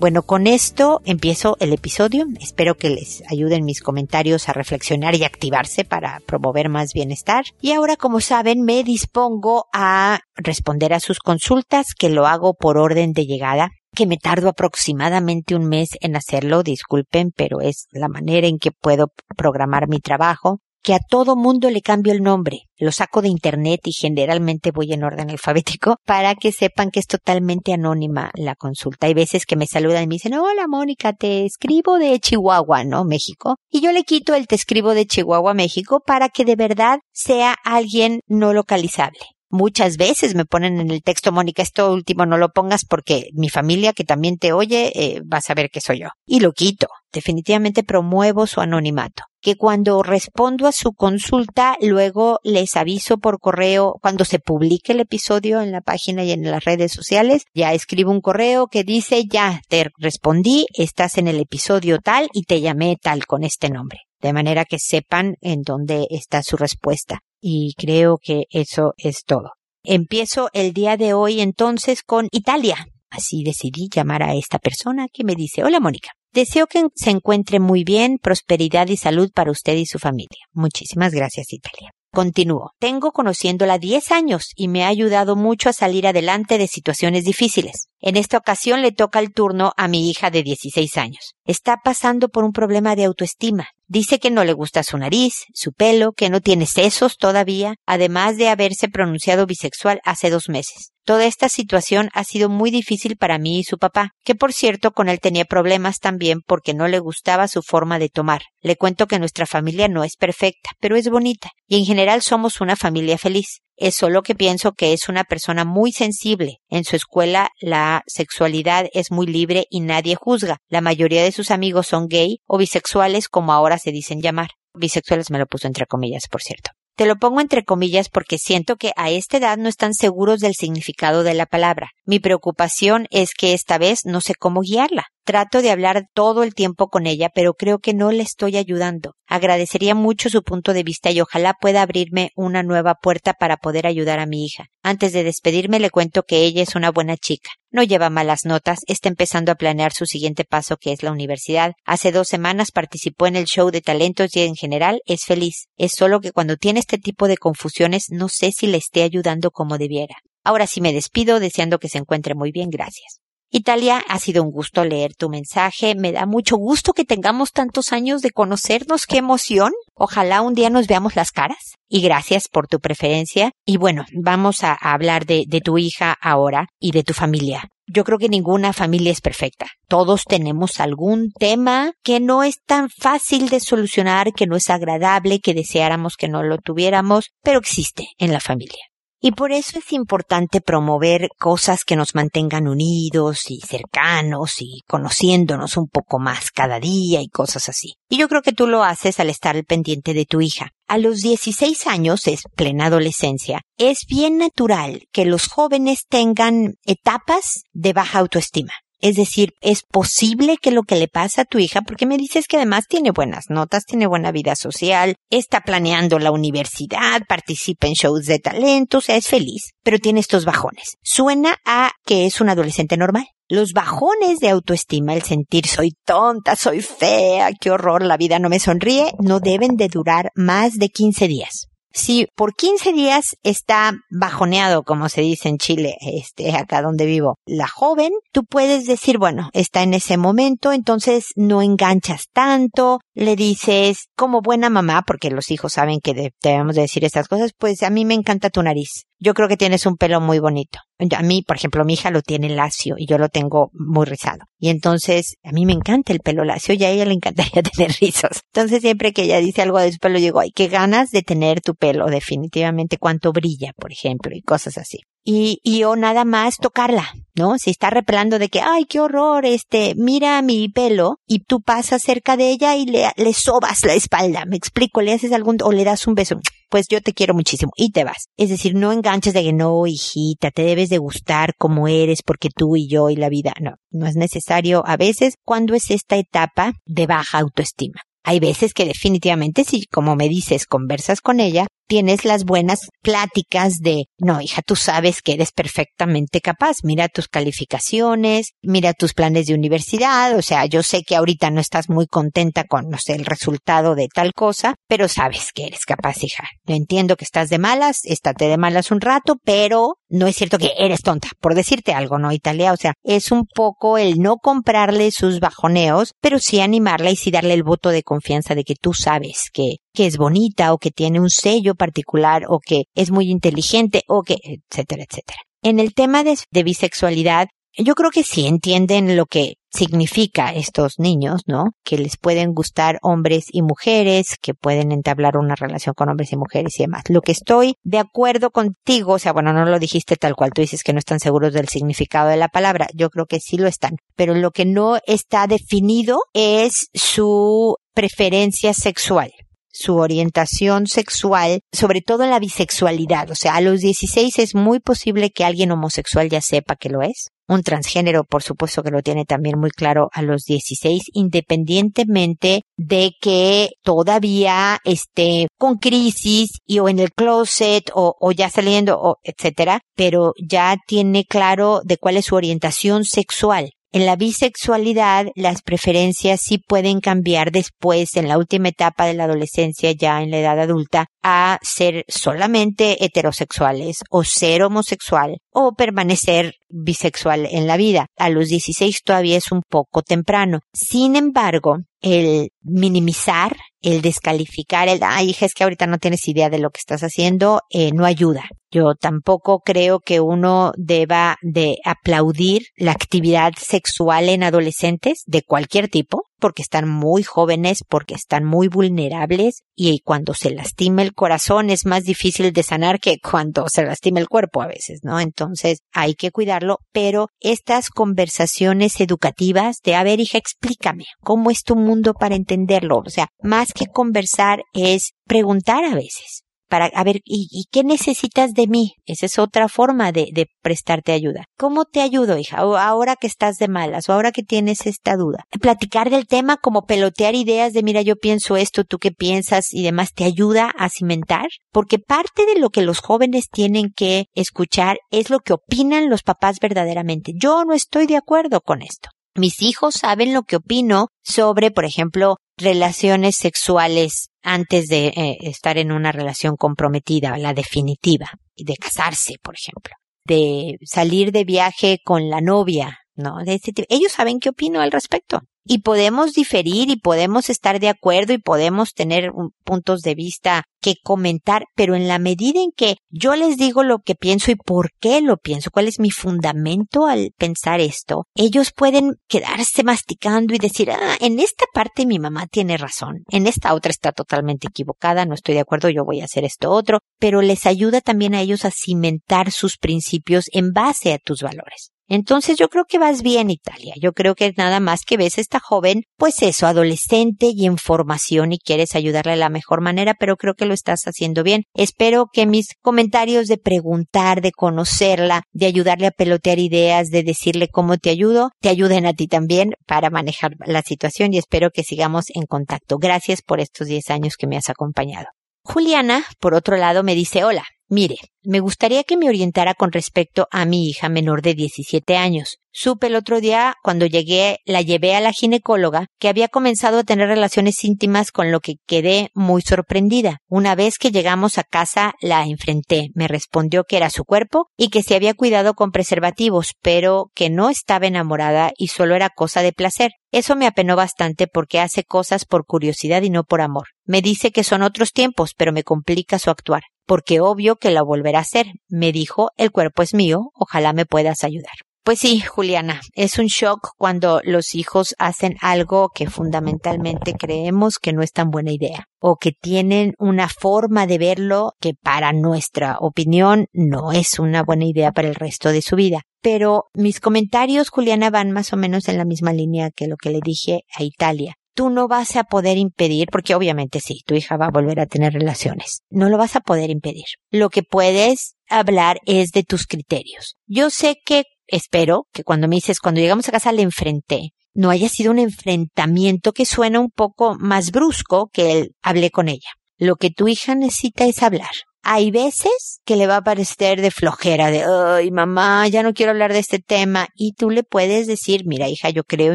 Bueno, 0.00 0.22
con 0.22 0.46
esto 0.46 1.02
empiezo 1.04 1.58
el 1.60 1.74
episodio. 1.74 2.24
Espero 2.40 2.74
que 2.74 2.88
les 2.88 3.22
ayuden 3.30 3.66
mis 3.66 3.82
comentarios 3.82 4.48
a 4.48 4.54
reflexionar 4.54 5.14
y 5.14 5.24
activarse 5.24 5.84
para 5.84 6.20
promover 6.24 6.70
más 6.70 6.94
bienestar. 6.94 7.44
Y 7.60 7.72
ahora, 7.72 7.96
como 7.96 8.22
saben, 8.22 8.62
me 8.62 8.82
dispongo 8.82 9.66
a 9.74 10.20
responder 10.36 10.94
a 10.94 11.00
sus 11.00 11.18
consultas, 11.18 11.88
que 11.94 12.08
lo 12.08 12.26
hago 12.26 12.54
por 12.54 12.78
orden 12.78 13.12
de 13.12 13.26
llegada 13.26 13.72
que 13.94 14.06
me 14.06 14.16
tardo 14.16 14.48
aproximadamente 14.48 15.54
un 15.54 15.68
mes 15.68 15.90
en 16.00 16.16
hacerlo, 16.16 16.62
disculpen, 16.62 17.32
pero 17.36 17.60
es 17.60 17.86
la 17.90 18.08
manera 18.08 18.46
en 18.46 18.58
que 18.58 18.70
puedo 18.70 19.12
programar 19.36 19.86
mi 19.86 20.00
trabajo 20.00 20.60
que 20.82 20.94
a 20.94 20.98
todo 20.98 21.36
mundo 21.36 21.70
le 21.70 21.82
cambio 21.82 22.12
el 22.12 22.22
nombre. 22.22 22.62
Lo 22.78 22.92
saco 22.92 23.22
de 23.22 23.28
internet 23.28 23.80
y 23.84 23.92
generalmente 23.92 24.70
voy 24.70 24.92
en 24.92 25.04
orden 25.04 25.30
alfabético 25.30 25.96
para 26.06 26.34
que 26.34 26.52
sepan 26.52 26.90
que 26.90 27.00
es 27.00 27.06
totalmente 27.06 27.72
anónima 27.72 28.30
la 28.34 28.54
consulta. 28.54 29.06
Hay 29.06 29.14
veces 29.14 29.46
que 29.46 29.56
me 29.56 29.66
saludan 29.66 30.04
y 30.04 30.06
me 30.06 30.14
dicen, 30.14 30.34
hola 30.34 30.66
Mónica, 30.68 31.12
te 31.12 31.44
escribo 31.44 31.98
de 31.98 32.18
Chihuahua, 32.18 32.84
¿no? 32.84 33.04
México. 33.04 33.56
Y 33.70 33.80
yo 33.80 33.92
le 33.92 34.04
quito 34.04 34.34
el 34.34 34.46
te 34.46 34.54
escribo 34.54 34.94
de 34.94 35.06
Chihuahua, 35.06 35.54
México 35.54 36.02
para 36.04 36.28
que 36.28 36.44
de 36.44 36.56
verdad 36.56 37.00
sea 37.12 37.56
alguien 37.64 38.20
no 38.26 38.52
localizable. 38.52 39.20
Muchas 39.52 39.96
veces 39.96 40.36
me 40.36 40.44
ponen 40.44 40.78
en 40.78 40.92
el 40.92 41.02
texto, 41.02 41.32
Mónica, 41.32 41.60
esto 41.62 41.92
último 41.92 42.24
no 42.24 42.38
lo 42.38 42.50
pongas 42.50 42.84
porque 42.84 43.30
mi 43.32 43.48
familia 43.48 43.92
que 43.92 44.04
también 44.04 44.38
te 44.38 44.52
oye 44.52 44.92
eh, 44.94 45.20
va 45.22 45.38
a 45.38 45.42
saber 45.42 45.70
que 45.70 45.80
soy 45.80 46.02
yo. 46.02 46.10
Y 46.24 46.38
lo 46.38 46.52
quito. 46.52 46.86
Definitivamente 47.12 47.82
promuevo 47.82 48.46
su 48.46 48.60
anonimato. 48.60 49.24
Que 49.40 49.56
cuando 49.56 50.02
respondo 50.02 50.66
a 50.66 50.72
su 50.72 50.92
consulta, 50.92 51.76
luego 51.80 52.38
les 52.42 52.76
aviso 52.76 53.18
por 53.18 53.38
correo 53.38 53.96
cuando 54.02 54.24
se 54.24 54.38
publique 54.38 54.92
el 54.92 55.00
episodio 55.00 55.60
en 55.60 55.72
la 55.72 55.80
página 55.80 56.24
y 56.24 56.32
en 56.32 56.50
las 56.50 56.64
redes 56.64 56.92
sociales. 56.92 57.44
Ya 57.54 57.72
escribo 57.72 58.10
un 58.10 58.20
correo 58.20 58.66
que 58.66 58.84
dice, 58.84 59.24
ya 59.26 59.62
te 59.68 59.90
respondí, 59.98 60.66
estás 60.74 61.16
en 61.18 61.28
el 61.28 61.40
episodio 61.40 61.98
tal 61.98 62.28
y 62.32 62.42
te 62.42 62.60
llamé 62.60 62.96
tal 63.00 63.26
con 63.26 63.44
este 63.44 63.70
nombre 63.70 64.00
de 64.20 64.32
manera 64.32 64.64
que 64.64 64.78
sepan 64.78 65.36
en 65.40 65.62
dónde 65.62 66.06
está 66.10 66.42
su 66.42 66.56
respuesta 66.56 67.20
y 67.40 67.74
creo 67.76 68.18
que 68.22 68.44
eso 68.50 68.92
es 68.98 69.24
todo. 69.24 69.52
Empiezo 69.82 70.50
el 70.52 70.72
día 70.72 70.96
de 70.96 71.14
hoy 71.14 71.40
entonces 71.40 72.02
con 72.02 72.28
Italia. 72.30 72.86
Así 73.10 73.42
decidí 73.44 73.88
llamar 73.92 74.22
a 74.22 74.34
esta 74.34 74.58
persona 74.58 75.06
que 75.12 75.24
me 75.24 75.34
dice, 75.34 75.64
hola 75.64 75.80
Mónica, 75.80 76.10
deseo 76.32 76.66
que 76.66 76.86
se 76.94 77.10
encuentre 77.10 77.60
muy 77.60 77.84
bien, 77.84 78.18
prosperidad 78.18 78.86
y 78.88 78.96
salud 78.96 79.30
para 79.34 79.50
usted 79.50 79.76
y 79.76 79.86
su 79.86 79.98
familia. 79.98 80.46
Muchísimas 80.52 81.12
gracias 81.12 81.52
Italia. 81.52 81.90
Continúo. 82.12 82.72
Tengo 82.80 83.12
conociéndola 83.12 83.78
10 83.78 84.10
años 84.10 84.48
y 84.56 84.66
me 84.66 84.82
ha 84.82 84.88
ayudado 84.88 85.36
mucho 85.36 85.68
a 85.68 85.72
salir 85.72 86.08
adelante 86.08 86.58
de 86.58 86.66
situaciones 86.66 87.24
difíciles. 87.24 87.86
En 88.00 88.16
esta 88.16 88.36
ocasión 88.36 88.82
le 88.82 88.90
toca 88.90 89.20
el 89.20 89.32
turno 89.32 89.72
a 89.76 89.86
mi 89.86 90.10
hija 90.10 90.30
de 90.30 90.42
16 90.42 90.96
años. 90.96 91.34
Está 91.44 91.76
pasando 91.84 92.28
por 92.28 92.42
un 92.42 92.52
problema 92.52 92.96
de 92.96 93.04
autoestima. 93.04 93.68
Dice 93.92 94.20
que 94.20 94.30
no 94.30 94.44
le 94.44 94.52
gusta 94.52 94.84
su 94.84 94.96
nariz, 94.98 95.46
su 95.52 95.72
pelo, 95.72 96.12
que 96.12 96.30
no 96.30 96.40
tiene 96.40 96.66
sesos 96.66 97.16
todavía, 97.16 97.74
además 97.86 98.36
de 98.36 98.48
haberse 98.48 98.88
pronunciado 98.88 99.46
bisexual 99.46 100.00
hace 100.04 100.30
dos 100.30 100.48
meses. 100.48 100.92
Toda 101.04 101.24
esta 101.24 101.48
situación 101.48 102.08
ha 102.12 102.22
sido 102.22 102.48
muy 102.48 102.70
difícil 102.70 103.16
para 103.16 103.38
mí 103.38 103.58
y 103.58 103.64
su 103.64 103.78
papá, 103.78 104.10
que 104.22 104.36
por 104.36 104.52
cierto 104.52 104.92
con 104.92 105.08
él 105.08 105.18
tenía 105.18 105.44
problemas 105.44 105.98
también 105.98 106.38
porque 106.46 106.72
no 106.72 106.86
le 106.86 107.00
gustaba 107.00 107.48
su 107.48 107.62
forma 107.62 107.98
de 107.98 108.10
tomar. 108.10 108.42
Le 108.60 108.76
cuento 108.76 109.08
que 109.08 109.18
nuestra 109.18 109.44
familia 109.44 109.88
no 109.88 110.04
es 110.04 110.14
perfecta, 110.16 110.70
pero 110.78 110.94
es 110.94 111.10
bonita, 111.10 111.50
y 111.66 111.76
en 111.76 111.84
general 111.84 112.22
somos 112.22 112.60
una 112.60 112.76
familia 112.76 113.18
feliz. 113.18 113.60
Es 113.80 113.94
solo 113.94 114.22
que 114.22 114.34
pienso 114.34 114.72
que 114.72 114.92
es 114.92 115.08
una 115.08 115.24
persona 115.24 115.64
muy 115.64 115.90
sensible. 115.92 116.58
En 116.68 116.84
su 116.84 116.96
escuela 116.96 117.48
la 117.62 118.02
sexualidad 118.06 118.88
es 118.92 119.10
muy 119.10 119.26
libre 119.26 119.64
y 119.70 119.80
nadie 119.80 120.16
juzga. 120.16 120.58
La 120.68 120.82
mayoría 120.82 121.24
de 121.24 121.32
sus 121.32 121.50
amigos 121.50 121.86
son 121.86 122.06
gay 122.06 122.42
o 122.46 122.58
bisexuales 122.58 123.30
como 123.30 123.54
ahora 123.54 123.78
se 123.78 123.90
dicen 123.90 124.20
llamar. 124.20 124.50
Bisexuales 124.74 125.30
me 125.30 125.38
lo 125.38 125.46
puso 125.46 125.66
entre 125.66 125.86
comillas, 125.86 126.28
por 126.30 126.42
cierto. 126.42 126.72
Te 126.94 127.06
lo 127.06 127.16
pongo 127.16 127.40
entre 127.40 127.64
comillas 127.64 128.10
porque 128.10 128.36
siento 128.36 128.76
que 128.76 128.92
a 128.96 129.08
esta 129.08 129.38
edad 129.38 129.56
no 129.56 129.70
están 129.70 129.94
seguros 129.94 130.40
del 130.40 130.52
significado 130.52 131.22
de 131.22 131.32
la 131.32 131.46
palabra. 131.46 131.88
Mi 132.04 132.18
preocupación 132.18 133.06
es 133.08 133.32
que 133.32 133.54
esta 133.54 133.78
vez 133.78 134.00
no 134.04 134.20
sé 134.20 134.34
cómo 134.34 134.60
guiarla. 134.60 135.06
Trato 135.30 135.62
de 135.62 135.70
hablar 135.70 136.08
todo 136.12 136.42
el 136.42 136.54
tiempo 136.54 136.88
con 136.88 137.06
ella, 137.06 137.28
pero 137.32 137.54
creo 137.54 137.78
que 137.78 137.94
no 137.94 138.10
le 138.10 138.24
estoy 138.24 138.56
ayudando. 138.56 139.14
Agradecería 139.28 139.94
mucho 139.94 140.28
su 140.28 140.42
punto 140.42 140.72
de 140.72 140.82
vista 140.82 141.12
y 141.12 141.20
ojalá 141.20 141.54
pueda 141.54 141.82
abrirme 141.82 142.30
una 142.34 142.64
nueva 142.64 142.96
puerta 143.00 143.32
para 143.32 143.56
poder 143.56 143.86
ayudar 143.86 144.18
a 144.18 144.26
mi 144.26 144.44
hija. 144.44 144.64
Antes 144.82 145.12
de 145.12 145.22
despedirme 145.22 145.78
le 145.78 145.90
cuento 145.90 146.24
que 146.24 146.38
ella 146.42 146.64
es 146.64 146.74
una 146.74 146.90
buena 146.90 147.16
chica. 147.16 147.48
No 147.70 147.84
lleva 147.84 148.10
malas 148.10 148.40
notas, 148.44 148.80
está 148.88 149.08
empezando 149.08 149.52
a 149.52 149.54
planear 149.54 149.92
su 149.92 150.04
siguiente 150.04 150.42
paso 150.42 150.76
que 150.76 150.90
es 150.90 151.04
la 151.04 151.12
universidad. 151.12 151.74
Hace 151.84 152.10
dos 152.10 152.26
semanas 152.26 152.72
participó 152.72 153.28
en 153.28 153.36
el 153.36 153.44
show 153.44 153.70
de 153.70 153.82
talentos 153.82 154.34
y 154.34 154.40
en 154.40 154.56
general 154.56 155.00
es 155.06 155.20
feliz. 155.24 155.68
Es 155.76 155.92
solo 155.92 156.18
que 156.18 156.32
cuando 156.32 156.56
tiene 156.56 156.80
este 156.80 156.98
tipo 156.98 157.28
de 157.28 157.36
confusiones 157.36 158.06
no 158.08 158.28
sé 158.28 158.50
si 158.50 158.66
le 158.66 158.78
esté 158.78 159.04
ayudando 159.04 159.52
como 159.52 159.78
debiera. 159.78 160.16
Ahora 160.42 160.66
sí 160.66 160.80
me 160.80 160.92
despido 160.92 161.38
deseando 161.38 161.78
que 161.78 161.88
se 161.88 161.98
encuentre 161.98 162.34
muy 162.34 162.50
bien. 162.50 162.68
Gracias. 162.68 163.19
Italia, 163.52 164.00
ha 164.08 164.20
sido 164.20 164.44
un 164.44 164.52
gusto 164.52 164.84
leer 164.84 165.14
tu 165.16 165.28
mensaje. 165.28 165.96
Me 165.96 166.12
da 166.12 166.24
mucho 166.24 166.56
gusto 166.56 166.92
que 166.92 167.04
tengamos 167.04 167.50
tantos 167.50 167.92
años 167.92 168.22
de 168.22 168.30
conocernos. 168.30 169.06
Qué 169.06 169.18
emoción. 169.18 169.72
Ojalá 169.94 170.40
un 170.40 170.54
día 170.54 170.70
nos 170.70 170.86
veamos 170.86 171.16
las 171.16 171.32
caras. 171.32 171.74
Y 171.88 172.00
gracias 172.00 172.46
por 172.48 172.68
tu 172.68 172.78
preferencia. 172.78 173.50
Y 173.66 173.76
bueno, 173.76 174.04
vamos 174.12 174.62
a, 174.62 174.74
hablar 174.74 175.26
de, 175.26 175.46
tu 175.64 175.78
hija 175.78 176.16
ahora 176.20 176.68
y 176.78 176.92
de 176.92 177.02
tu 177.02 177.12
familia. 177.12 177.68
Yo 177.88 178.04
creo 178.04 178.18
que 178.18 178.28
ninguna 178.28 178.72
familia 178.72 179.10
es 179.10 179.20
perfecta. 179.20 179.66
Todos 179.88 180.22
tenemos 180.26 180.78
algún 180.78 181.32
tema 181.32 181.92
que 182.04 182.20
no 182.20 182.44
es 182.44 182.60
tan 182.64 182.88
fácil 182.88 183.48
de 183.48 183.58
solucionar, 183.58 184.32
que 184.32 184.46
no 184.46 184.54
es 184.54 184.70
agradable, 184.70 185.40
que 185.40 185.54
deseáramos 185.54 186.14
que 186.16 186.28
no 186.28 186.44
lo 186.44 186.58
tuviéramos, 186.58 187.30
pero 187.42 187.58
existe 187.58 188.06
en 188.18 188.32
la 188.32 188.38
familia. 188.38 188.89
Y 189.22 189.32
por 189.32 189.52
eso 189.52 189.78
es 189.78 189.92
importante 189.92 190.62
promover 190.62 191.28
cosas 191.38 191.84
que 191.84 191.94
nos 191.94 192.14
mantengan 192.14 192.66
unidos 192.66 193.50
y 193.50 193.60
cercanos 193.60 194.56
y 194.60 194.80
conociéndonos 194.88 195.76
un 195.76 195.88
poco 195.88 196.18
más 196.18 196.50
cada 196.50 196.80
día 196.80 197.20
y 197.20 197.28
cosas 197.28 197.68
así. 197.68 197.96
Y 198.08 198.16
yo 198.16 198.28
creo 198.30 198.40
que 198.40 198.52
tú 198.52 198.66
lo 198.66 198.82
haces 198.82 199.20
al 199.20 199.28
estar 199.28 199.56
al 199.56 199.64
pendiente 199.64 200.14
de 200.14 200.24
tu 200.24 200.40
hija. 200.40 200.70
A 200.88 200.96
los 200.96 201.18
16 201.18 201.86
años, 201.86 202.26
es 202.26 202.44
plena 202.56 202.86
adolescencia, 202.86 203.60
es 203.76 204.06
bien 204.08 204.38
natural 204.38 205.02
que 205.12 205.26
los 205.26 205.48
jóvenes 205.48 206.06
tengan 206.08 206.76
etapas 206.86 207.64
de 207.72 207.92
baja 207.92 208.20
autoestima. 208.20 208.72
Es 209.00 209.16
decir, 209.16 209.54
es 209.62 209.82
posible 209.82 210.58
que 210.60 210.70
lo 210.70 210.82
que 210.82 210.96
le 210.96 211.08
pasa 211.08 211.42
a 211.42 211.44
tu 211.46 211.58
hija, 211.58 211.80
porque 211.80 212.04
me 212.04 212.18
dices 212.18 212.46
que 212.46 212.56
además 212.56 212.84
tiene 212.86 213.12
buenas 213.12 213.46
notas, 213.48 213.86
tiene 213.86 214.06
buena 214.06 214.30
vida 214.30 214.54
social, 214.56 215.16
está 215.30 215.62
planeando 215.62 216.18
la 216.18 216.30
universidad, 216.30 217.22
participa 217.26 217.86
en 217.86 217.94
shows 217.94 218.26
de 218.26 218.38
talento, 218.38 218.98
o 218.98 219.00
sea, 219.00 219.16
es 219.16 219.26
feliz, 219.26 219.72
pero 219.82 219.98
tiene 219.98 220.20
estos 220.20 220.44
bajones. 220.44 220.98
Suena 221.02 221.56
a 221.64 221.92
que 222.04 222.26
es 222.26 222.40
un 222.40 222.50
adolescente 222.50 222.98
normal. 222.98 223.26
Los 223.48 223.72
bajones 223.72 224.38
de 224.38 224.50
autoestima, 224.50 225.14
el 225.14 225.22
sentir 225.22 225.66
soy 225.66 225.92
tonta, 226.04 226.54
soy 226.54 226.82
fea, 226.82 227.50
qué 227.58 227.70
horror, 227.70 228.04
la 228.04 228.16
vida 228.16 228.38
no 228.38 228.48
me 228.48 228.60
sonríe, 228.60 229.12
no 229.18 229.40
deben 229.40 229.76
de 229.76 229.88
durar 229.88 230.30
más 230.36 230.74
de 230.74 230.88
15 230.88 231.26
días. 231.26 231.69
Si 231.92 232.26
por 232.36 232.54
15 232.54 232.92
días 232.92 233.36
está 233.42 233.92
bajoneado, 234.10 234.84
como 234.84 235.08
se 235.08 235.22
dice 235.22 235.48
en 235.48 235.58
Chile, 235.58 235.96
este, 236.00 236.54
acá 236.54 236.82
donde 236.82 237.04
vivo, 237.06 237.36
la 237.46 237.66
joven, 237.66 238.12
tú 238.32 238.44
puedes 238.44 238.86
decir, 238.86 239.18
bueno, 239.18 239.50
está 239.52 239.82
en 239.82 239.94
ese 239.94 240.16
momento, 240.16 240.72
entonces 240.72 241.26
no 241.34 241.62
enganchas 241.62 242.26
tanto, 242.32 243.00
le 243.20 243.36
dices, 243.36 244.08
como 244.16 244.40
buena 244.40 244.70
mamá, 244.70 245.02
porque 245.06 245.30
los 245.30 245.50
hijos 245.50 245.74
saben 245.74 246.00
que 246.00 246.32
debemos 246.42 246.74
decir 246.74 247.04
estas 247.04 247.28
cosas, 247.28 247.52
pues 247.56 247.82
a 247.82 247.90
mí 247.90 248.06
me 248.06 248.14
encanta 248.14 248.48
tu 248.48 248.62
nariz. 248.62 249.04
Yo 249.18 249.34
creo 249.34 249.46
que 249.46 249.58
tienes 249.58 249.84
un 249.84 249.98
pelo 249.98 250.22
muy 250.22 250.38
bonito. 250.38 250.78
A 251.14 251.22
mí, 251.22 251.42
por 251.46 251.56
ejemplo, 251.56 251.84
mi 251.84 251.92
hija 251.92 252.10
lo 252.10 252.22
tiene 252.22 252.48
lacio 252.48 252.94
y 252.96 253.06
yo 253.06 253.18
lo 253.18 253.28
tengo 253.28 253.70
muy 253.74 254.06
rizado. 254.06 254.46
Y 254.58 254.70
entonces, 254.70 255.34
a 255.44 255.52
mí 255.52 255.66
me 255.66 255.74
encanta 255.74 256.14
el 256.14 256.20
pelo 256.20 256.44
lacio 256.44 256.74
y 256.74 256.82
a 256.84 256.88
ella 256.88 257.04
le 257.04 257.12
encantaría 257.12 257.62
tener 257.76 257.94
rizos. 258.00 258.40
Entonces, 258.54 258.80
siempre 258.80 259.12
que 259.12 259.24
ella 259.24 259.38
dice 259.38 259.60
algo 259.60 259.78
de 259.78 259.92
su 259.92 259.98
pelo, 259.98 260.18
digo, 260.18 260.40
ay, 260.40 260.50
qué 260.54 260.68
ganas 260.68 261.10
de 261.10 261.20
tener 261.20 261.60
tu 261.60 261.74
pelo, 261.74 262.06
definitivamente, 262.06 262.96
cuánto 262.96 263.32
brilla, 263.32 263.72
por 263.76 263.92
ejemplo, 263.92 264.34
y 264.34 264.40
cosas 264.40 264.78
así. 264.78 265.00
Y, 265.24 265.60
y 265.62 265.84
o 265.84 265.96
nada 265.96 266.24
más 266.24 266.56
tocarla, 266.56 267.12
¿no? 267.34 267.58
Si 267.58 267.70
está 267.70 267.90
repelando 267.90 268.38
de 268.38 268.48
que, 268.48 268.60
ay, 268.60 268.84
qué 268.84 269.00
horror, 269.00 269.44
este, 269.44 269.94
mira 269.96 270.40
mi 270.42 270.68
pelo 270.68 271.18
y 271.26 271.40
tú 271.40 271.60
pasas 271.60 272.02
cerca 272.02 272.36
de 272.36 272.50
ella 272.50 272.76
y 272.76 272.86
le, 272.86 273.10
le 273.16 273.32
sobas 273.34 273.84
la 273.84 273.94
espalda, 273.94 274.44
me 274.46 274.56
explico, 274.56 275.02
le 275.02 275.12
haces 275.12 275.32
algún, 275.32 275.58
o 275.62 275.72
le 275.72 275.84
das 275.84 276.06
un 276.06 276.14
beso, 276.14 276.40
pues 276.68 276.86
yo 276.88 277.00
te 277.00 277.12
quiero 277.12 277.34
muchísimo 277.34 277.72
y 277.76 277.90
te 277.90 278.04
vas. 278.04 278.28
Es 278.36 278.48
decir, 278.48 278.74
no 278.74 278.92
enganches 278.92 279.34
de 279.34 279.42
que 279.42 279.52
no, 279.52 279.86
hijita, 279.86 280.50
te 280.50 280.62
debes 280.62 280.88
de 280.88 280.98
gustar 280.98 281.54
como 281.58 281.88
eres 281.88 282.22
porque 282.22 282.48
tú 282.54 282.76
y 282.76 282.88
yo 282.88 283.10
y 283.10 283.16
la 283.16 283.28
vida, 283.28 283.52
no, 283.60 283.74
no 283.90 284.06
es 284.06 284.16
necesario 284.16 284.82
a 284.86 284.96
veces 284.96 285.34
cuando 285.44 285.74
es 285.74 285.90
esta 285.90 286.16
etapa 286.16 286.72
de 286.86 287.06
baja 287.06 287.38
autoestima. 287.38 288.02
Hay 288.22 288.38
veces 288.38 288.74
que 288.74 288.84
definitivamente 288.84 289.64
si, 289.64 289.86
como 289.86 290.14
me 290.14 290.28
dices, 290.28 290.66
conversas 290.66 291.20
con 291.20 291.40
ella, 291.40 291.66
tienes 291.90 292.24
las 292.24 292.44
buenas 292.44 292.88
pláticas 293.02 293.78
de, 293.80 294.04
no, 294.16 294.40
hija, 294.40 294.62
tú 294.62 294.76
sabes 294.76 295.22
que 295.22 295.32
eres 295.32 295.50
perfectamente 295.50 296.40
capaz, 296.40 296.84
mira 296.84 297.08
tus 297.08 297.26
calificaciones, 297.26 298.52
mira 298.62 298.92
tus 298.92 299.12
planes 299.12 299.48
de 299.48 299.54
universidad, 299.54 300.36
o 300.36 300.40
sea, 300.40 300.66
yo 300.66 300.84
sé 300.84 301.02
que 301.02 301.16
ahorita 301.16 301.50
no 301.50 301.60
estás 301.60 301.88
muy 301.88 302.06
contenta 302.06 302.62
con, 302.62 302.88
no 302.90 302.96
sé, 302.96 303.16
el 303.16 303.24
resultado 303.24 303.96
de 303.96 304.06
tal 304.06 304.34
cosa, 304.34 304.76
pero 304.86 305.08
sabes 305.08 305.50
que 305.52 305.64
eres 305.64 305.84
capaz, 305.84 306.22
hija. 306.22 306.44
Yo 306.64 306.76
entiendo 306.76 307.16
que 307.16 307.24
estás 307.24 307.48
de 307.48 307.58
malas, 307.58 308.04
estate 308.04 308.46
de 308.46 308.56
malas 308.56 308.92
un 308.92 309.00
rato, 309.00 309.34
pero 309.42 309.94
no 310.08 310.28
es 310.28 310.36
cierto 310.36 310.58
que 310.58 310.72
eres 310.78 311.02
tonta, 311.02 311.30
por 311.40 311.56
decirte 311.56 311.92
algo, 311.92 312.20
¿no, 312.20 312.30
Italia? 312.30 312.72
O 312.72 312.76
sea, 312.76 312.94
es 313.02 313.32
un 313.32 313.46
poco 313.52 313.98
el 313.98 314.20
no 314.20 314.36
comprarle 314.36 315.10
sus 315.10 315.40
bajoneos, 315.40 316.12
pero 316.20 316.38
sí 316.38 316.60
animarla 316.60 317.10
y 317.10 317.16
sí 317.16 317.32
darle 317.32 317.54
el 317.54 317.64
voto 317.64 317.88
de 317.88 318.04
confianza 318.04 318.54
de 318.54 318.62
que 318.62 318.76
tú 318.80 318.94
sabes 318.94 319.50
que, 319.52 319.78
que 319.92 320.06
es 320.06 320.16
bonita 320.16 320.72
o 320.72 320.78
que 320.78 320.90
tiene 320.90 321.20
un 321.20 321.30
sello 321.30 321.74
particular 321.74 322.44
o 322.48 322.60
que 322.60 322.84
es 322.94 323.10
muy 323.10 323.30
inteligente 323.30 324.02
o 324.06 324.22
que, 324.22 324.36
etcétera, 324.42 325.04
etcétera. 325.08 325.38
En 325.62 325.78
el 325.78 325.92
tema 325.92 326.24
de, 326.24 326.36
bisexualidad, 326.62 327.48
yo 327.76 327.94
creo 327.94 328.10
que 328.10 328.22
sí 328.22 328.46
entienden 328.46 329.16
lo 329.16 329.26
que 329.26 329.54
significa 329.72 330.52
estos 330.52 330.94
niños, 330.98 331.42
¿no? 331.46 331.66
Que 331.84 331.98
les 331.98 332.16
pueden 332.16 332.52
gustar 332.52 332.98
hombres 333.02 333.44
y 333.52 333.62
mujeres, 333.62 334.36
que 334.40 334.54
pueden 334.54 334.90
entablar 334.90 335.36
una 335.36 335.54
relación 335.54 335.94
con 335.94 336.08
hombres 336.08 336.32
y 336.32 336.36
mujeres 336.36 336.78
y 336.78 336.84
demás. 336.84 337.04
Lo 337.08 337.20
que 337.20 337.32
estoy 337.32 337.74
de 337.84 337.98
acuerdo 337.98 338.50
contigo, 338.50 339.12
o 339.12 339.18
sea, 339.18 339.32
bueno, 339.32 339.52
no 339.52 339.64
lo 339.66 339.78
dijiste 339.78 340.16
tal 340.16 340.34
cual, 340.34 340.52
tú 340.52 340.62
dices 340.62 340.82
que 340.82 340.92
no 340.92 340.98
están 340.98 341.20
seguros 341.20 341.52
del 341.52 341.68
significado 341.68 342.30
de 342.30 342.38
la 342.38 342.48
palabra, 342.48 342.88
yo 342.94 343.10
creo 343.10 343.26
que 343.26 343.38
sí 343.38 343.58
lo 343.58 343.68
están, 343.68 343.96
pero 344.16 344.34
lo 344.34 344.50
que 344.50 344.64
no 344.64 344.98
está 345.06 345.46
definido 345.46 346.20
es 346.32 346.88
su 346.94 347.76
preferencia 347.94 348.72
sexual 348.72 349.30
su 349.72 349.96
orientación 349.96 350.86
sexual, 350.86 351.60
sobre 351.72 352.00
todo 352.00 352.26
la 352.26 352.38
bisexualidad. 352.38 353.30
O 353.30 353.34
sea, 353.34 353.54
a 353.54 353.60
los 353.60 353.80
16 353.80 354.38
es 354.38 354.54
muy 354.54 354.80
posible 354.80 355.30
que 355.30 355.44
alguien 355.44 355.72
homosexual 355.72 356.28
ya 356.28 356.40
sepa 356.40 356.76
que 356.76 356.88
lo 356.88 357.02
es. 357.02 357.30
Un 357.48 357.64
transgénero, 357.64 358.22
por 358.22 358.44
supuesto 358.44 358.84
que 358.84 358.92
lo 358.92 359.02
tiene 359.02 359.24
también 359.24 359.58
muy 359.58 359.70
claro 359.70 360.08
a 360.12 360.22
los 360.22 360.44
16, 360.44 361.02
independientemente 361.14 362.62
de 362.76 363.10
que 363.20 363.70
todavía 363.82 364.78
esté 364.84 365.48
con 365.58 365.78
crisis 365.78 366.50
y 366.64 366.78
o 366.78 366.88
en 366.88 367.00
el 367.00 367.12
closet 367.12 367.90
o, 367.92 368.14
o 368.20 368.30
ya 368.30 368.50
saliendo 368.50 369.00
o 369.00 369.16
etcétera, 369.24 369.80
pero 369.96 370.32
ya 370.40 370.76
tiene 370.86 371.24
claro 371.24 371.80
de 371.84 371.96
cuál 371.96 372.18
es 372.18 372.26
su 372.26 372.36
orientación 372.36 373.04
sexual. 373.04 373.72
En 373.92 374.06
la 374.06 374.14
bisexualidad, 374.14 375.26
las 375.34 375.62
preferencias 375.62 376.40
sí 376.40 376.58
pueden 376.58 377.00
cambiar 377.00 377.50
después, 377.50 378.14
en 378.14 378.28
la 378.28 378.38
última 378.38 378.68
etapa 378.68 379.04
de 379.04 379.14
la 379.14 379.24
adolescencia, 379.24 379.90
ya 379.90 380.22
en 380.22 380.30
la 380.30 380.38
edad 380.38 380.60
adulta, 380.60 381.06
a 381.24 381.58
ser 381.60 382.04
solamente 382.06 383.04
heterosexuales 383.04 383.98
o 384.08 384.22
ser 384.22 384.62
homosexual 384.62 385.38
o 385.52 385.72
permanecer 385.72 386.54
bisexual 386.68 387.48
en 387.50 387.66
la 387.66 387.76
vida. 387.76 388.06
A 388.16 388.30
los 388.30 388.48
16 388.48 389.02
todavía 389.02 389.36
es 389.36 389.50
un 389.50 389.62
poco 389.68 390.02
temprano. 390.02 390.60
Sin 390.72 391.16
embargo, 391.16 391.78
el 392.00 392.50
minimizar, 392.62 393.56
el 393.82 394.02
descalificar, 394.02 394.88
el, 394.88 395.00
ay, 395.02 395.30
hija, 395.30 395.46
es 395.46 395.54
que 395.54 395.64
ahorita 395.64 395.86
no 395.86 395.98
tienes 395.98 396.26
idea 396.28 396.50
de 396.50 396.58
lo 396.58 396.70
que 396.70 396.78
estás 396.78 397.02
haciendo, 397.02 397.60
eh, 397.70 397.92
no 397.92 398.04
ayuda. 398.04 398.44
Yo 398.72 398.94
tampoco 398.94 399.60
creo 399.60 399.98
que 399.98 400.20
uno 400.20 400.72
deba 400.76 401.36
de 401.42 401.78
aplaudir 401.84 402.66
la 402.76 402.92
actividad 402.92 403.52
sexual 403.58 404.28
en 404.28 404.44
adolescentes 404.44 405.24
de 405.26 405.42
cualquier 405.42 405.88
tipo, 405.88 406.22
porque 406.38 406.62
están 406.62 406.88
muy 406.88 407.24
jóvenes, 407.24 407.82
porque 407.88 408.14
están 408.14 408.44
muy 408.44 408.68
vulnerables 408.68 409.62
y 409.74 410.00
cuando 410.00 410.34
se 410.34 410.50
lastima 410.50 411.02
el 411.02 411.14
corazón 411.14 411.68
es 411.70 411.84
más 411.84 412.04
difícil 412.04 412.52
de 412.52 412.62
sanar 412.62 413.00
que 413.00 413.16
cuando 413.18 413.66
se 413.68 413.84
lastima 413.84 414.20
el 414.20 414.28
cuerpo 414.28 414.62
a 414.62 414.68
veces, 414.68 415.00
¿no? 415.02 415.18
Entonces 415.18 415.80
hay 415.92 416.14
que 416.14 416.30
cuidarlo, 416.30 416.78
pero 416.92 417.26
estas 417.40 417.90
conversaciones 417.90 419.00
educativas 419.00 419.78
de, 419.84 419.96
a 419.96 420.04
ver, 420.04 420.20
hija, 420.20 420.38
explícame, 420.38 421.04
¿cómo 421.20 421.50
es 421.50 421.62
tu 421.62 421.74
mundo 421.76 422.14
para 422.14 422.36
entenderlo? 422.36 423.02
O 423.04 423.10
sea, 423.10 423.28
más 423.42 423.69
que 423.72 423.86
conversar 423.86 424.62
es 424.72 425.12
preguntar 425.26 425.84
a 425.84 425.94
veces 425.94 426.44
para 426.70 426.86
a 426.94 427.04
ver, 427.04 427.20
¿y, 427.24 427.64
qué 427.70 427.82
necesitas 427.82 428.54
de 428.54 428.68
mí? 428.68 428.92
Esa 429.04 429.26
es 429.26 429.38
otra 429.38 429.68
forma 429.68 430.12
de, 430.12 430.28
de, 430.32 430.46
prestarte 430.62 431.12
ayuda. 431.12 431.44
¿Cómo 431.58 431.84
te 431.84 432.00
ayudo, 432.00 432.38
hija? 432.38 432.64
O 432.64 432.76
ahora 432.76 433.16
que 433.16 433.26
estás 433.26 433.56
de 433.56 433.68
malas, 433.68 434.08
o 434.08 434.12
ahora 434.12 434.30
que 434.30 434.42
tienes 434.42 434.86
esta 434.86 435.16
duda. 435.16 435.44
Platicar 435.60 436.10
del 436.10 436.26
tema 436.26 436.56
como 436.56 436.82
pelotear 436.82 437.34
ideas 437.34 437.72
de, 437.72 437.82
mira, 437.82 438.02
yo 438.02 438.14
pienso 438.16 438.56
esto, 438.56 438.84
tú 438.84 438.98
qué 438.98 439.10
piensas 439.10 439.72
y 439.72 439.82
demás, 439.82 440.12
te 440.14 440.24
ayuda 440.24 440.72
a 440.78 440.88
cimentar, 440.88 441.48
porque 441.72 441.98
parte 441.98 442.46
de 442.46 442.58
lo 442.58 442.70
que 442.70 442.82
los 442.82 443.00
jóvenes 443.00 443.48
tienen 443.50 443.90
que 443.94 444.26
escuchar 444.34 444.98
es 445.10 445.28
lo 445.28 445.40
que 445.40 445.54
opinan 445.54 446.08
los 446.08 446.22
papás 446.22 446.58
verdaderamente. 446.60 447.32
Yo 447.34 447.64
no 447.64 447.74
estoy 447.74 448.06
de 448.06 448.16
acuerdo 448.16 448.60
con 448.60 448.80
esto. 448.82 449.10
Mis 449.34 449.62
hijos 449.62 449.94
saben 449.94 450.34
lo 450.34 450.42
que 450.42 450.56
opino 450.56 451.08
sobre, 451.22 451.70
por 451.70 451.84
ejemplo, 451.84 452.36
relaciones 452.60 453.36
sexuales 453.36 454.28
antes 454.42 454.88
de 454.88 455.08
eh, 455.08 455.38
estar 455.42 455.78
en 455.78 455.92
una 455.92 456.12
relación 456.12 456.56
comprometida, 456.56 457.36
la 457.36 457.52
definitiva, 457.52 458.30
de 458.56 458.76
casarse, 458.76 459.34
por 459.42 459.54
ejemplo, 459.54 459.94
de 460.24 460.78
salir 460.84 461.32
de 461.32 461.44
viaje 461.44 461.98
con 462.04 462.28
la 462.28 462.40
novia, 462.40 462.98
¿no? 463.14 463.40
Este 463.40 463.72
Ellos 463.88 464.12
saben 464.12 464.38
qué 464.38 464.50
opino 464.50 464.80
al 464.80 464.92
respecto 464.92 465.42
y 465.70 465.82
podemos 465.82 466.32
diferir 466.32 466.90
y 466.90 466.96
podemos 466.96 467.48
estar 467.48 467.78
de 467.78 467.88
acuerdo 467.88 468.32
y 468.32 468.38
podemos 468.38 468.92
tener 468.92 469.30
puntos 469.62 470.00
de 470.00 470.16
vista 470.16 470.64
que 470.80 470.96
comentar, 471.00 471.66
pero 471.76 471.94
en 471.94 472.08
la 472.08 472.18
medida 472.18 472.60
en 472.60 472.72
que 472.76 472.96
yo 473.08 473.36
les 473.36 473.56
digo 473.56 473.84
lo 473.84 474.00
que 474.00 474.16
pienso 474.16 474.50
y 474.50 474.56
por 474.56 474.90
qué 474.98 475.20
lo 475.20 475.36
pienso, 475.36 475.70
cuál 475.70 475.86
es 475.86 476.00
mi 476.00 476.10
fundamento 476.10 477.06
al 477.06 477.30
pensar 477.38 477.78
esto, 477.78 478.24
ellos 478.34 478.72
pueden 478.74 479.12
quedarse 479.28 479.84
masticando 479.84 480.56
y 480.56 480.58
decir, 480.58 480.90
ah, 480.90 481.16
en 481.20 481.38
esta 481.38 481.66
parte 481.72 482.04
mi 482.04 482.18
mamá 482.18 482.48
tiene 482.48 482.76
razón, 482.76 483.22
en 483.30 483.46
esta 483.46 483.72
otra 483.72 483.90
está 483.90 484.10
totalmente 484.10 484.66
equivocada, 484.66 485.24
no 485.24 485.34
estoy 485.34 485.54
de 485.54 485.60
acuerdo, 485.60 485.88
yo 485.88 486.04
voy 486.04 486.20
a 486.20 486.24
hacer 486.24 486.44
esto 486.44 486.72
otro, 486.72 486.98
pero 487.20 487.42
les 487.42 487.64
ayuda 487.66 488.00
también 488.00 488.34
a 488.34 488.40
ellos 488.40 488.64
a 488.64 488.72
cimentar 488.72 489.52
sus 489.52 489.78
principios 489.78 490.46
en 490.52 490.72
base 490.72 491.12
a 491.12 491.18
tus 491.18 491.42
valores. 491.42 491.92
Entonces 492.10 492.58
yo 492.58 492.68
creo 492.68 492.84
que 492.86 492.98
vas 492.98 493.22
bien, 493.22 493.50
Italia. 493.50 493.94
Yo 494.02 494.12
creo 494.12 494.34
que 494.34 494.52
nada 494.56 494.80
más 494.80 495.02
que 495.06 495.16
ves 495.16 495.38
a 495.38 495.40
esta 495.40 495.60
joven, 495.60 496.02
pues 496.18 496.42
eso, 496.42 496.66
adolescente 496.66 497.52
y 497.54 497.66
en 497.66 497.78
formación 497.78 498.52
y 498.52 498.58
quieres 498.58 498.96
ayudarle 498.96 499.32
de 499.32 499.38
la 499.38 499.48
mejor 499.48 499.80
manera, 499.80 500.14
pero 500.18 500.36
creo 500.36 500.54
que 500.54 500.66
lo 500.66 500.74
estás 500.74 501.04
haciendo 501.04 501.44
bien. 501.44 501.62
Espero 501.72 502.26
que 502.32 502.46
mis 502.46 502.74
comentarios 502.82 503.46
de 503.46 503.58
preguntar, 503.58 504.42
de 504.42 504.50
conocerla, 504.50 505.42
de 505.52 505.66
ayudarle 505.66 506.08
a 506.08 506.10
pelotear 506.10 506.58
ideas, 506.58 507.10
de 507.10 507.22
decirle 507.22 507.68
cómo 507.68 507.96
te 507.96 508.10
ayudo, 508.10 508.50
te 508.60 508.70
ayuden 508.70 509.06
a 509.06 509.12
ti 509.12 509.28
también 509.28 509.74
para 509.86 510.10
manejar 510.10 510.56
la 510.66 510.82
situación 510.82 511.32
y 511.32 511.38
espero 511.38 511.70
que 511.70 511.84
sigamos 511.84 512.24
en 512.34 512.46
contacto. 512.46 512.98
Gracias 512.98 513.40
por 513.40 513.60
estos 513.60 513.86
10 513.86 514.10
años 514.10 514.34
que 514.36 514.48
me 514.48 514.56
has 514.56 514.68
acompañado. 514.68 515.28
Juliana, 515.62 516.24
por 516.40 516.54
otro 516.54 516.76
lado, 516.76 517.04
me 517.04 517.14
dice, 517.14 517.44
hola, 517.44 517.64
mire, 517.90 518.16
me 518.42 518.60
gustaría 518.60 519.04
que 519.04 519.18
me 519.18 519.28
orientara 519.28 519.74
con 519.74 519.92
respecto 519.92 520.48
a 520.50 520.64
mi 520.64 520.88
hija 520.88 521.10
menor 521.10 521.42
de 521.42 521.54
17 521.54 522.16
años. 522.16 522.56
Supe 522.72 523.08
el 523.08 523.16
otro 523.16 523.40
día, 523.40 523.74
cuando 523.82 524.06
llegué, 524.06 524.60
la 524.64 524.80
llevé 524.80 525.16
a 525.16 525.20
la 525.20 525.32
ginecóloga, 525.32 526.06
que 526.20 526.28
había 526.28 526.46
comenzado 526.46 527.00
a 527.00 527.04
tener 527.04 527.28
relaciones 527.28 527.82
íntimas 527.84 528.30
con 528.30 528.52
lo 528.52 528.60
que 528.60 528.76
quedé 528.86 529.30
muy 529.34 529.60
sorprendida. 529.60 530.38
Una 530.48 530.76
vez 530.76 530.96
que 530.96 531.10
llegamos 531.10 531.58
a 531.58 531.64
casa, 531.64 532.14
la 532.22 532.44
enfrenté. 532.44 533.08
Me 533.14 533.26
respondió 533.26 533.84
que 533.84 533.96
era 533.96 534.08
su 534.08 534.24
cuerpo 534.24 534.68
y 534.76 534.88
que 534.88 535.02
se 535.02 535.16
había 535.16 535.34
cuidado 535.34 535.74
con 535.74 535.90
preservativos, 535.90 536.74
pero 536.80 537.32
que 537.34 537.50
no 537.50 537.70
estaba 537.70 538.06
enamorada 538.06 538.72
y 538.78 538.86
solo 538.88 539.16
era 539.16 539.30
cosa 539.30 539.62
de 539.62 539.72
placer. 539.72 540.12
Eso 540.30 540.54
me 540.54 540.68
apenó 540.68 540.94
bastante 540.94 541.48
porque 541.48 541.80
hace 541.80 542.04
cosas 542.04 542.44
por 542.44 542.64
curiosidad 542.64 543.22
y 543.22 543.30
no 543.30 543.42
por 543.42 543.60
amor. 543.60 543.88
Me 544.04 544.22
dice 544.22 544.52
que 544.52 544.62
son 544.62 544.82
otros 544.82 545.12
tiempos, 545.12 545.54
pero 545.56 545.72
me 545.72 545.82
complica 545.82 546.38
su 546.38 546.50
actuar 546.50 546.84
porque 547.10 547.40
obvio 547.40 547.74
que 547.74 547.90
la 547.90 548.04
volverá 548.04 548.38
a 548.38 548.42
hacer. 548.42 548.66
Me 548.88 549.10
dijo, 549.10 549.50
el 549.56 549.72
cuerpo 549.72 550.04
es 550.04 550.14
mío, 550.14 550.52
ojalá 550.54 550.92
me 550.92 551.06
puedas 551.06 551.42
ayudar. 551.42 551.72
Pues 552.04 552.20
sí, 552.20 552.38
Juliana, 552.40 553.00
es 553.16 553.40
un 553.40 553.46
shock 553.46 553.94
cuando 553.98 554.40
los 554.44 554.76
hijos 554.76 555.16
hacen 555.18 555.56
algo 555.60 556.10
que 556.14 556.30
fundamentalmente 556.30 557.34
creemos 557.34 557.98
que 557.98 558.12
no 558.12 558.22
es 558.22 558.30
tan 558.30 558.50
buena 558.50 558.70
idea 558.70 559.06
o 559.18 559.38
que 559.38 559.50
tienen 559.50 560.14
una 560.20 560.48
forma 560.48 561.08
de 561.08 561.18
verlo 561.18 561.72
que 561.80 561.94
para 562.00 562.32
nuestra 562.32 562.96
opinión 563.00 563.66
no 563.72 564.12
es 564.12 564.38
una 564.38 564.62
buena 564.62 564.84
idea 564.84 565.10
para 565.10 565.26
el 565.26 565.34
resto 565.34 565.70
de 565.70 565.82
su 565.82 565.96
vida. 565.96 566.22
Pero 566.40 566.84
mis 566.94 567.18
comentarios, 567.18 567.88
Juliana, 567.88 568.30
van 568.30 568.52
más 568.52 568.72
o 568.72 568.76
menos 568.76 569.08
en 569.08 569.18
la 569.18 569.24
misma 569.24 569.52
línea 569.52 569.90
que 569.90 570.06
lo 570.06 570.16
que 570.16 570.30
le 570.30 570.38
dije 570.40 570.82
a 570.96 571.02
Italia 571.02 571.56
tú 571.80 571.88
no 571.88 572.08
vas 572.08 572.36
a 572.36 572.44
poder 572.44 572.76
impedir, 572.76 573.28
porque 573.32 573.54
obviamente 573.54 574.00
sí, 574.00 574.20
tu 574.26 574.34
hija 574.34 574.58
va 574.58 574.66
a 574.66 574.70
volver 574.70 575.00
a 575.00 575.06
tener 575.06 575.32
relaciones. 575.32 576.02
No 576.10 576.28
lo 576.28 576.36
vas 576.36 576.54
a 576.54 576.60
poder 576.60 576.90
impedir. 576.90 577.24
Lo 577.50 577.70
que 577.70 577.82
puedes 577.82 578.52
hablar 578.68 579.18
es 579.24 579.50
de 579.52 579.62
tus 579.62 579.86
criterios. 579.86 580.56
Yo 580.66 580.90
sé 580.90 581.16
que, 581.24 581.44
espero 581.66 582.26
que 582.34 582.44
cuando 582.44 582.68
me 582.68 582.76
dices, 582.76 583.00
cuando 583.00 583.22
llegamos 583.22 583.48
a 583.48 583.52
casa 583.52 583.72
le 583.72 583.80
enfrenté, 583.80 584.50
no 584.74 584.90
haya 584.90 585.08
sido 585.08 585.30
un 585.30 585.38
enfrentamiento 585.38 586.52
que 586.52 586.66
suena 586.66 587.00
un 587.00 587.08
poco 587.08 587.56
más 587.58 587.92
brusco 587.92 588.50
que 588.52 588.72
el 588.72 588.90
hablé 589.00 589.30
con 589.30 589.48
ella. 589.48 589.70
Lo 589.96 590.16
que 590.16 590.28
tu 590.28 590.46
hija 590.46 590.74
necesita 590.74 591.24
es 591.24 591.42
hablar. 591.42 591.70
Hay 592.02 592.30
veces 592.30 593.00
que 593.06 593.16
le 593.16 593.26
va 593.26 593.36
a 593.36 593.42
parecer 593.42 594.02
de 594.02 594.10
flojera, 594.10 594.70
de, 594.70 594.84
ay, 594.84 595.30
mamá, 595.30 595.88
ya 595.88 596.02
no 596.02 596.12
quiero 596.12 596.32
hablar 596.32 596.52
de 596.52 596.58
este 596.58 596.78
tema. 596.78 597.28
Y 597.34 597.54
tú 597.54 597.70
le 597.70 597.84
puedes 597.84 598.26
decir, 598.26 598.64
mira, 598.66 598.86
hija, 598.90 599.08
yo 599.08 599.24
creo 599.24 599.54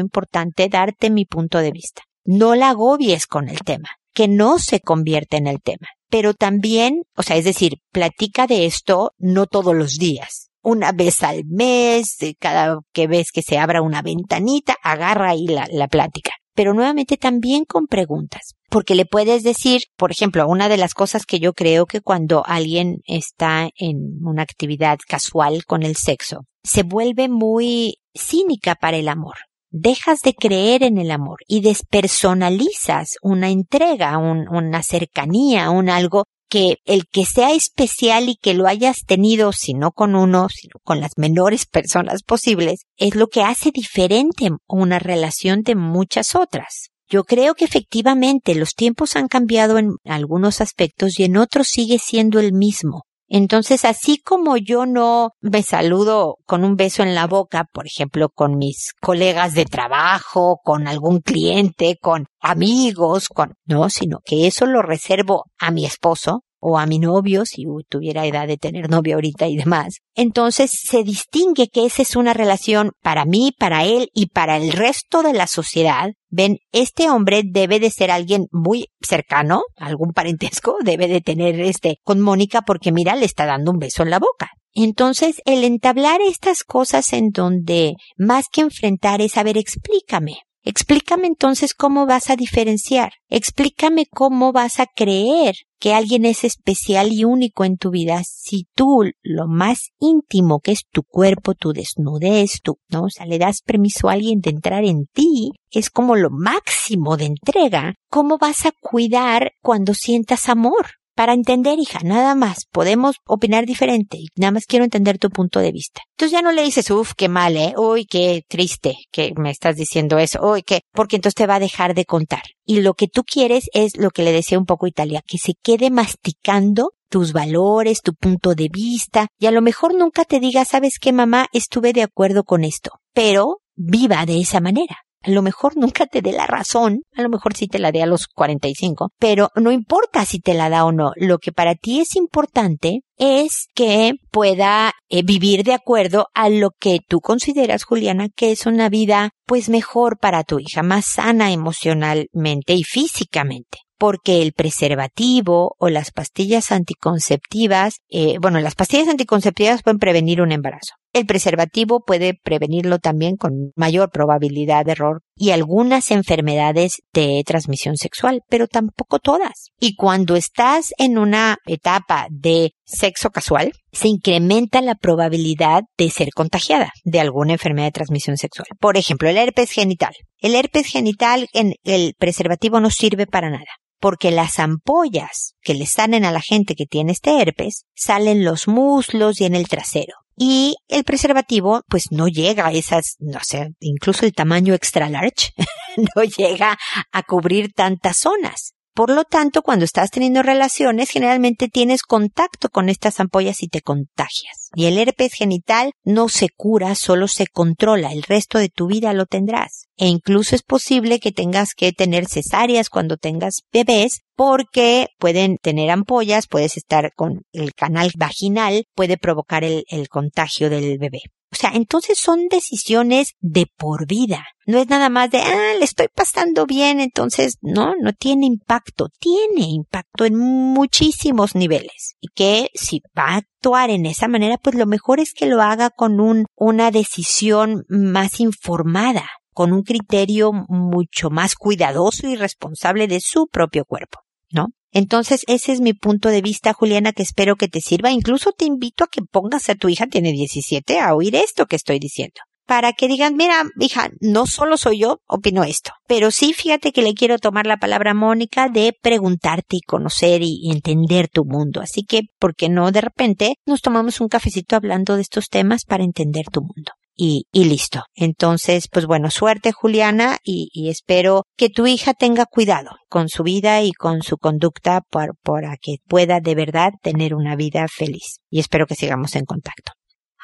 importante 0.00 0.68
darte 0.68 1.08
mi 1.10 1.24
punto 1.24 1.58
de 1.58 1.70
vista 1.70 2.02
no 2.26 2.54
la 2.54 2.70
agobies 2.70 3.26
con 3.26 3.48
el 3.48 3.60
tema, 3.60 3.88
que 4.12 4.28
no 4.28 4.58
se 4.58 4.80
convierta 4.80 5.36
en 5.36 5.46
el 5.46 5.60
tema. 5.62 5.88
Pero 6.08 6.34
también, 6.34 7.02
o 7.16 7.22
sea, 7.22 7.36
es 7.36 7.44
decir, 7.44 7.78
platica 7.92 8.46
de 8.46 8.66
esto 8.66 9.12
no 9.18 9.46
todos 9.46 9.74
los 9.74 9.94
días. 9.94 10.50
Una 10.62 10.92
vez 10.92 11.22
al 11.22 11.44
mes, 11.46 12.16
cada 12.38 12.80
que 12.92 13.06
ves 13.06 13.30
que 13.32 13.42
se 13.42 13.58
abra 13.58 13.82
una 13.82 14.02
ventanita, 14.02 14.74
agarra 14.82 15.30
ahí 15.30 15.46
la, 15.46 15.66
la 15.70 15.88
plática. 15.88 16.32
Pero 16.54 16.74
nuevamente 16.74 17.16
también 17.16 17.64
con 17.64 17.86
preguntas. 17.86 18.54
Porque 18.68 18.94
le 18.94 19.04
puedes 19.04 19.42
decir, 19.42 19.82
por 19.96 20.10
ejemplo, 20.10 20.46
una 20.48 20.68
de 20.68 20.76
las 20.76 20.94
cosas 20.94 21.24
que 21.24 21.38
yo 21.38 21.52
creo 21.52 21.86
que 21.86 22.00
cuando 22.00 22.44
alguien 22.46 22.98
está 23.06 23.68
en 23.76 23.96
una 24.24 24.42
actividad 24.42 24.98
casual 25.06 25.64
con 25.66 25.82
el 25.82 25.96
sexo, 25.96 26.46
se 26.64 26.82
vuelve 26.82 27.28
muy 27.28 27.98
cínica 28.14 28.74
para 28.74 28.96
el 28.96 29.08
amor 29.08 29.36
dejas 29.78 30.20
de 30.20 30.34
creer 30.34 30.82
en 30.82 30.98
el 30.98 31.10
amor 31.10 31.38
y 31.46 31.60
despersonalizas 31.60 33.16
una 33.20 33.50
entrega, 33.50 34.16
una 34.18 34.82
cercanía, 34.82 35.70
un 35.70 35.90
algo 35.90 36.24
que 36.48 36.76
el 36.84 37.06
que 37.06 37.24
sea 37.24 37.52
especial 37.52 38.28
y 38.28 38.36
que 38.36 38.54
lo 38.54 38.66
hayas 38.66 38.98
tenido, 39.06 39.52
si 39.52 39.74
no 39.74 39.90
con 39.90 40.14
uno, 40.14 40.48
sino 40.48 40.74
con 40.82 41.00
las 41.00 41.12
menores 41.16 41.66
personas 41.66 42.22
posibles, 42.22 42.86
es 42.96 43.14
lo 43.16 43.26
que 43.26 43.42
hace 43.42 43.70
diferente 43.70 44.48
una 44.66 44.98
relación 44.98 45.62
de 45.62 45.74
muchas 45.74 46.34
otras. 46.34 46.90
Yo 47.08 47.24
creo 47.24 47.54
que 47.54 47.64
efectivamente 47.64 48.54
los 48.54 48.74
tiempos 48.74 49.16
han 49.16 49.28
cambiado 49.28 49.78
en 49.78 49.90
algunos 50.04 50.60
aspectos 50.60 51.18
y 51.18 51.24
en 51.24 51.36
otros 51.36 51.68
sigue 51.68 51.98
siendo 51.98 52.40
el 52.40 52.52
mismo. 52.52 53.02
Entonces, 53.28 53.84
así 53.84 54.18
como 54.18 54.56
yo 54.56 54.86
no 54.86 55.30
me 55.40 55.62
saludo 55.62 56.36
con 56.46 56.64
un 56.64 56.76
beso 56.76 57.02
en 57.02 57.14
la 57.14 57.26
boca, 57.26 57.64
por 57.72 57.86
ejemplo, 57.86 58.28
con 58.28 58.56
mis 58.56 58.92
colegas 59.00 59.54
de 59.54 59.64
trabajo, 59.64 60.60
con 60.62 60.86
algún 60.86 61.20
cliente, 61.20 61.96
con 62.00 62.26
amigos, 62.40 63.28
con, 63.28 63.54
no, 63.64 63.90
sino 63.90 64.20
que 64.24 64.46
eso 64.46 64.66
lo 64.66 64.82
reservo 64.82 65.44
a 65.58 65.70
mi 65.72 65.84
esposo, 65.84 66.42
o 66.68 66.80
a 66.80 66.86
mi 66.86 66.98
novio, 66.98 67.46
si 67.46 67.64
tuviera 67.88 68.26
edad 68.26 68.48
de 68.48 68.56
tener 68.56 68.90
novio 68.90 69.14
ahorita 69.14 69.46
y 69.46 69.56
demás. 69.56 70.00
Entonces 70.16 70.72
se 70.72 71.04
distingue 71.04 71.68
que 71.68 71.86
esa 71.86 72.02
es 72.02 72.16
una 72.16 72.34
relación 72.34 72.90
para 73.02 73.24
mí, 73.24 73.52
para 73.56 73.84
él 73.84 74.08
y 74.12 74.30
para 74.30 74.56
el 74.56 74.72
resto 74.72 75.22
de 75.22 75.32
la 75.32 75.46
sociedad. 75.46 76.10
Ven, 76.28 76.58
este 76.72 77.08
hombre 77.08 77.42
debe 77.44 77.78
de 77.78 77.92
ser 77.92 78.10
alguien 78.10 78.46
muy 78.50 78.88
cercano, 79.00 79.62
algún 79.76 80.12
parentesco, 80.12 80.78
debe 80.84 81.06
de 81.06 81.20
tener 81.20 81.60
este 81.60 81.98
con 82.02 82.20
Mónica 82.20 82.62
porque 82.62 82.90
mira, 82.90 83.14
le 83.14 83.26
está 83.26 83.46
dando 83.46 83.70
un 83.70 83.78
beso 83.78 84.02
en 84.02 84.10
la 84.10 84.18
boca. 84.18 84.50
Entonces, 84.72 85.40
el 85.44 85.62
entablar 85.62 86.20
estas 86.20 86.64
cosas 86.64 87.12
en 87.12 87.30
donde 87.30 87.94
más 88.18 88.46
que 88.50 88.62
enfrentar 88.62 89.20
es, 89.20 89.36
a 89.36 89.44
ver, 89.44 89.56
explícame. 89.56 90.38
Explícame 90.64 91.28
entonces 91.28 91.74
cómo 91.74 92.06
vas 92.06 92.28
a 92.28 92.34
diferenciar. 92.34 93.12
Explícame 93.28 94.06
cómo 94.10 94.50
vas 94.50 94.80
a 94.80 94.86
creer 94.86 95.54
que 95.78 95.94
alguien 95.94 96.24
es 96.24 96.44
especial 96.44 97.12
y 97.12 97.24
único 97.24 97.64
en 97.64 97.76
tu 97.76 97.90
vida 97.90 98.22
si 98.24 98.66
tú 98.74 99.04
lo 99.22 99.46
más 99.46 99.90
íntimo 99.98 100.60
que 100.60 100.72
es 100.72 100.84
tu 100.90 101.02
cuerpo, 101.02 101.54
tu 101.54 101.72
desnudez, 101.72 102.60
tu, 102.62 102.78
¿no? 102.88 103.04
O 103.04 103.10
sea, 103.10 103.26
le 103.26 103.38
das 103.38 103.60
permiso 103.62 104.08
a 104.08 104.12
alguien 104.12 104.40
de 104.40 104.50
entrar 104.50 104.84
en 104.84 105.06
ti, 105.12 105.52
es 105.70 105.90
como 105.90 106.16
lo 106.16 106.30
máximo 106.30 107.16
de 107.16 107.26
entrega. 107.26 107.94
¿Cómo 108.08 108.38
vas 108.38 108.66
a 108.66 108.72
cuidar 108.80 109.52
cuando 109.62 109.94
sientas 109.94 110.48
amor? 110.48 110.86
Para 111.16 111.32
entender, 111.32 111.78
hija, 111.80 111.98
nada 112.04 112.34
más. 112.36 112.66
Podemos 112.70 113.16
opinar 113.26 113.66
diferente 113.66 114.18
nada 114.36 114.52
más 114.52 114.66
quiero 114.66 114.84
entender 114.84 115.18
tu 115.18 115.30
punto 115.30 115.60
de 115.60 115.72
vista. 115.72 116.02
Entonces 116.12 116.32
ya 116.32 116.42
no 116.42 116.52
le 116.52 116.62
dices, 116.62 116.90
uff, 116.90 117.12
qué 117.16 117.28
mal, 117.28 117.56
eh, 117.56 117.74
uy, 117.76 118.04
qué 118.06 118.42
triste 118.48 118.96
que 119.10 119.32
me 119.36 119.50
estás 119.50 119.76
diciendo 119.76 120.18
eso, 120.18 120.40
uy, 120.42 120.62
qué, 120.62 120.82
porque 120.92 121.16
entonces 121.16 121.34
te 121.34 121.46
va 121.46 121.56
a 121.56 121.60
dejar 121.60 121.94
de 121.94 122.04
contar. 122.04 122.42
Y 122.64 122.80
lo 122.80 122.94
que 122.94 123.08
tú 123.08 123.22
quieres 123.24 123.68
es 123.72 123.96
lo 123.96 124.10
que 124.10 124.22
le 124.22 124.32
decía 124.32 124.58
un 124.58 124.66
poco 124.66 124.86
Italia, 124.86 125.22
que 125.26 125.38
se 125.38 125.54
quede 125.62 125.90
masticando 125.90 126.92
tus 127.08 127.32
valores, 127.32 128.02
tu 128.02 128.14
punto 128.14 128.54
de 128.54 128.68
vista, 128.70 129.28
y 129.38 129.46
a 129.46 129.52
lo 129.52 129.62
mejor 129.62 129.94
nunca 129.94 130.24
te 130.24 130.40
diga, 130.40 130.64
sabes 130.64 130.98
qué, 131.00 131.12
mamá, 131.12 131.46
estuve 131.52 131.92
de 131.92 132.02
acuerdo 132.02 132.44
con 132.44 132.64
esto, 132.64 132.90
pero 133.14 133.60
viva 133.74 134.26
de 134.26 134.40
esa 134.40 134.60
manera. 134.60 135.05
A 135.26 135.30
lo 135.30 135.42
mejor 135.42 135.76
nunca 135.76 136.06
te 136.06 136.22
dé 136.22 136.30
la 136.30 136.46
razón, 136.46 137.02
a 137.16 137.22
lo 137.22 137.28
mejor 137.28 137.56
sí 137.56 137.66
te 137.66 137.80
la 137.80 137.90
dé 137.90 138.00
a 138.00 138.06
los 138.06 138.28
45, 138.28 139.10
pero 139.18 139.50
no 139.56 139.72
importa 139.72 140.24
si 140.24 140.38
te 140.38 140.54
la 140.54 140.70
da 140.70 140.84
o 140.84 140.92
no. 140.92 141.12
Lo 141.16 141.38
que 141.38 141.50
para 141.50 141.74
ti 141.74 142.00
es 142.00 142.14
importante 142.14 143.00
es 143.16 143.66
que 143.74 144.12
pueda 144.30 144.92
eh, 145.08 145.22
vivir 145.24 145.64
de 145.64 145.74
acuerdo 145.74 146.28
a 146.32 146.48
lo 146.48 146.70
que 146.78 147.00
tú 147.08 147.20
consideras, 147.20 147.82
Juliana, 147.82 148.28
que 148.28 148.52
es 148.52 148.66
una 148.66 148.88
vida 148.88 149.30
pues 149.46 149.68
mejor 149.68 150.16
para 150.18 150.44
tu 150.44 150.60
hija, 150.60 150.84
más 150.84 151.06
sana 151.06 151.50
emocionalmente 151.50 152.74
y 152.74 152.84
físicamente 152.84 153.85
porque 153.98 154.42
el 154.42 154.52
preservativo 154.52 155.74
o 155.78 155.88
las 155.88 156.10
pastillas 156.10 156.72
anticonceptivas, 156.72 158.00
eh, 158.08 158.36
bueno, 158.40 158.60
las 158.60 158.74
pastillas 158.74 159.08
anticonceptivas 159.08 159.82
pueden 159.82 159.98
prevenir 159.98 160.40
un 160.40 160.52
embarazo. 160.52 160.94
El 161.12 161.24
preservativo 161.24 162.04
puede 162.04 162.34
prevenirlo 162.34 162.98
también 162.98 163.36
con 163.36 163.72
mayor 163.74 164.10
probabilidad 164.10 164.84
de 164.84 164.92
error 164.92 165.22
y 165.34 165.50
algunas 165.50 166.10
enfermedades 166.10 166.96
de 167.14 167.42
transmisión 167.46 167.96
sexual, 167.96 168.42
pero 168.50 168.66
tampoco 168.66 169.18
todas. 169.18 169.70
Y 169.80 169.96
cuando 169.96 170.36
estás 170.36 170.92
en 170.98 171.16
una 171.16 171.56
etapa 171.64 172.26
de 172.30 172.72
sexo 172.84 173.30
casual, 173.30 173.72
se 173.92 174.08
incrementa 174.08 174.82
la 174.82 174.94
probabilidad 174.94 175.84
de 175.96 176.10
ser 176.10 176.28
contagiada 176.34 176.92
de 177.04 177.20
alguna 177.20 177.54
enfermedad 177.54 177.86
de 177.86 177.92
transmisión 177.92 178.36
sexual. 178.36 178.66
Por 178.78 178.98
ejemplo, 178.98 179.30
el 179.30 179.38
herpes 179.38 179.70
genital. 179.70 180.12
El 180.38 180.54
herpes 180.54 180.86
genital 180.86 181.48
en 181.54 181.72
el 181.84 182.14
preservativo 182.18 182.78
no 182.78 182.90
sirve 182.90 183.26
para 183.26 183.48
nada 183.48 183.64
porque 184.00 184.30
las 184.30 184.58
ampollas 184.58 185.54
que 185.62 185.74
le 185.74 185.86
salen 185.86 186.24
a 186.24 186.32
la 186.32 186.40
gente 186.40 186.74
que 186.74 186.86
tiene 186.86 187.12
este 187.12 187.40
herpes 187.40 187.84
salen 187.94 188.44
los 188.44 188.68
muslos 188.68 189.40
y 189.40 189.44
en 189.44 189.54
el 189.54 189.68
trasero 189.68 190.14
y 190.36 190.76
el 190.88 191.04
preservativo 191.04 191.82
pues 191.88 192.04
no 192.10 192.28
llega 192.28 192.66
a 192.66 192.72
esas, 192.72 193.16
no 193.18 193.40
sé, 193.42 193.70
incluso 193.80 194.26
el 194.26 194.32
tamaño 194.32 194.74
extra 194.74 195.08
large 195.08 195.52
no 195.96 196.22
llega 196.24 196.78
a 197.12 197.22
cubrir 197.22 197.72
tantas 197.72 198.18
zonas. 198.18 198.74
Por 198.96 199.10
lo 199.10 199.24
tanto, 199.24 199.60
cuando 199.60 199.84
estás 199.84 200.10
teniendo 200.10 200.42
relaciones, 200.42 201.10
generalmente 201.10 201.68
tienes 201.68 202.02
contacto 202.02 202.70
con 202.70 202.88
estas 202.88 203.20
ampollas 203.20 203.62
y 203.62 203.68
te 203.68 203.82
contagias. 203.82 204.70
Y 204.74 204.86
el 204.86 204.96
herpes 204.96 205.34
genital 205.34 205.92
no 206.02 206.30
se 206.30 206.48
cura, 206.48 206.94
solo 206.94 207.28
se 207.28 207.46
controla. 207.46 208.10
El 208.14 208.22
resto 208.22 208.58
de 208.58 208.70
tu 208.70 208.86
vida 208.86 209.12
lo 209.12 209.26
tendrás. 209.26 209.84
E 209.98 210.06
incluso 210.06 210.56
es 210.56 210.62
posible 210.62 211.20
que 211.20 211.30
tengas 211.30 211.74
que 211.74 211.92
tener 211.92 212.24
cesáreas 212.24 212.88
cuando 212.88 213.18
tengas 213.18 213.64
bebés 213.70 214.22
porque 214.34 215.08
pueden 215.18 215.58
tener 215.58 215.90
ampollas, 215.90 216.46
puedes 216.46 216.78
estar 216.78 217.12
con 217.14 217.42
el 217.52 217.74
canal 217.74 218.12
vaginal, 218.16 218.84
puede 218.94 219.18
provocar 219.18 219.62
el, 219.62 219.84
el 219.88 220.08
contagio 220.08 220.70
del 220.70 220.96
bebé. 220.96 221.20
O 221.52 221.56
sea, 221.56 221.70
entonces 221.74 222.18
son 222.18 222.48
decisiones 222.48 223.34
de 223.40 223.66
por 223.76 224.06
vida. 224.06 224.44
No 224.66 224.78
es 224.78 224.88
nada 224.88 225.08
más 225.08 225.30
de, 225.30 225.38
ah, 225.38 225.74
le 225.78 225.84
estoy 225.84 226.08
pasando 226.12 226.66
bien, 226.66 227.00
entonces, 227.00 227.58
no, 227.62 227.94
no 228.00 228.12
tiene 228.12 228.46
impacto. 228.46 229.08
Tiene 229.20 229.68
impacto 229.68 230.24
en 230.24 230.36
muchísimos 230.36 231.54
niveles. 231.54 232.16
Y 232.20 232.28
que 232.34 232.68
si 232.74 233.00
va 233.16 233.28
a 233.28 233.36
actuar 233.36 233.90
en 233.90 234.06
esa 234.06 234.26
manera, 234.26 234.58
pues 234.58 234.74
lo 234.74 234.86
mejor 234.86 235.20
es 235.20 235.32
que 235.32 235.46
lo 235.46 235.62
haga 235.62 235.90
con 235.90 236.20
un, 236.20 236.46
una 236.56 236.90
decisión 236.90 237.84
más 237.88 238.40
informada, 238.40 239.24
con 239.52 239.72
un 239.72 239.82
criterio 239.82 240.52
mucho 240.52 241.30
más 241.30 241.54
cuidadoso 241.54 242.28
y 242.28 242.36
responsable 242.36 243.06
de 243.06 243.20
su 243.20 243.46
propio 243.46 243.84
cuerpo, 243.86 244.18
¿no? 244.50 244.68
Entonces, 244.92 245.44
ese 245.46 245.72
es 245.72 245.80
mi 245.80 245.92
punto 245.92 246.30
de 246.30 246.40
vista, 246.40 246.72
Juliana, 246.72 247.12
que 247.12 247.22
espero 247.22 247.56
que 247.56 247.68
te 247.68 247.80
sirva. 247.80 248.12
Incluso 248.12 248.52
te 248.52 248.64
invito 248.64 249.04
a 249.04 249.08
que 249.08 249.20
pongas 249.22 249.68
a 249.68 249.74
tu 249.74 249.88
hija, 249.88 250.06
tiene 250.06 250.32
17, 250.32 251.00
a 251.00 251.14
oír 251.14 251.34
esto 251.36 251.66
que 251.66 251.76
estoy 251.76 251.98
diciendo. 251.98 252.40
para 252.66 252.92
que 252.92 253.06
digan, 253.08 253.36
mira, 253.36 253.62
hija, 253.78 254.10
no 254.20 254.46
solo 254.46 254.76
soy 254.76 254.98
yo, 254.98 255.20
opino 255.28 255.62
esto, 255.62 255.92
pero 256.08 256.30
sí 256.32 256.52
fíjate 256.52 256.92
que 256.92 257.02
le 257.02 257.14
quiero 257.14 257.38
tomar 257.38 257.66
la 257.66 257.76
palabra 257.76 258.10
a 258.10 258.14
Mónica 258.14 258.68
de 258.68 258.92
preguntarte 259.00 259.76
y 259.76 259.80
conocer 259.80 260.42
y 260.42 260.70
entender 260.72 261.28
tu 261.28 261.44
mundo. 261.44 261.80
Así 261.80 262.02
que, 262.02 262.22
¿por 262.38 262.56
qué 262.56 262.68
no 262.68 262.90
de 262.90 263.00
repente 263.00 263.54
nos 263.66 263.82
tomamos 263.82 264.20
un 264.20 264.28
cafecito 264.28 264.74
hablando 264.74 265.14
de 265.14 265.22
estos 265.22 265.48
temas 265.48 265.84
para 265.84 266.04
entender 266.04 266.46
tu 266.50 266.60
mundo? 266.60 266.92
Y, 267.16 267.46
y 267.50 267.64
listo. 267.64 268.02
Entonces, 268.14 268.88
pues 268.88 269.06
bueno, 269.06 269.30
suerte 269.30 269.72
Juliana 269.72 270.38
y, 270.44 270.68
y, 270.72 270.90
espero 270.90 271.44
que 271.56 271.70
tu 271.70 271.86
hija 271.86 272.14
tenga 272.14 272.46
cuidado 272.46 272.90
con 273.08 273.28
su 273.28 273.42
vida 273.42 273.82
y 273.82 273.92
con 273.92 274.22
su 274.22 274.36
conducta 274.36 275.00
para, 275.10 275.32
para 275.42 275.76
que 275.80 275.96
pueda 276.06 276.40
de 276.40 276.54
verdad 276.54 276.92
tener 277.02 277.34
una 277.34 277.56
vida 277.56 277.86
feliz. 277.88 278.40
Y 278.50 278.60
espero 278.60 278.86
que 278.86 278.94
sigamos 278.94 279.34
en 279.34 279.44
contacto. 279.44 279.92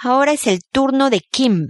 Ahora 0.02 0.32
es 0.32 0.46
el 0.46 0.60
turno 0.72 1.10
de 1.10 1.20
Kim 1.20 1.68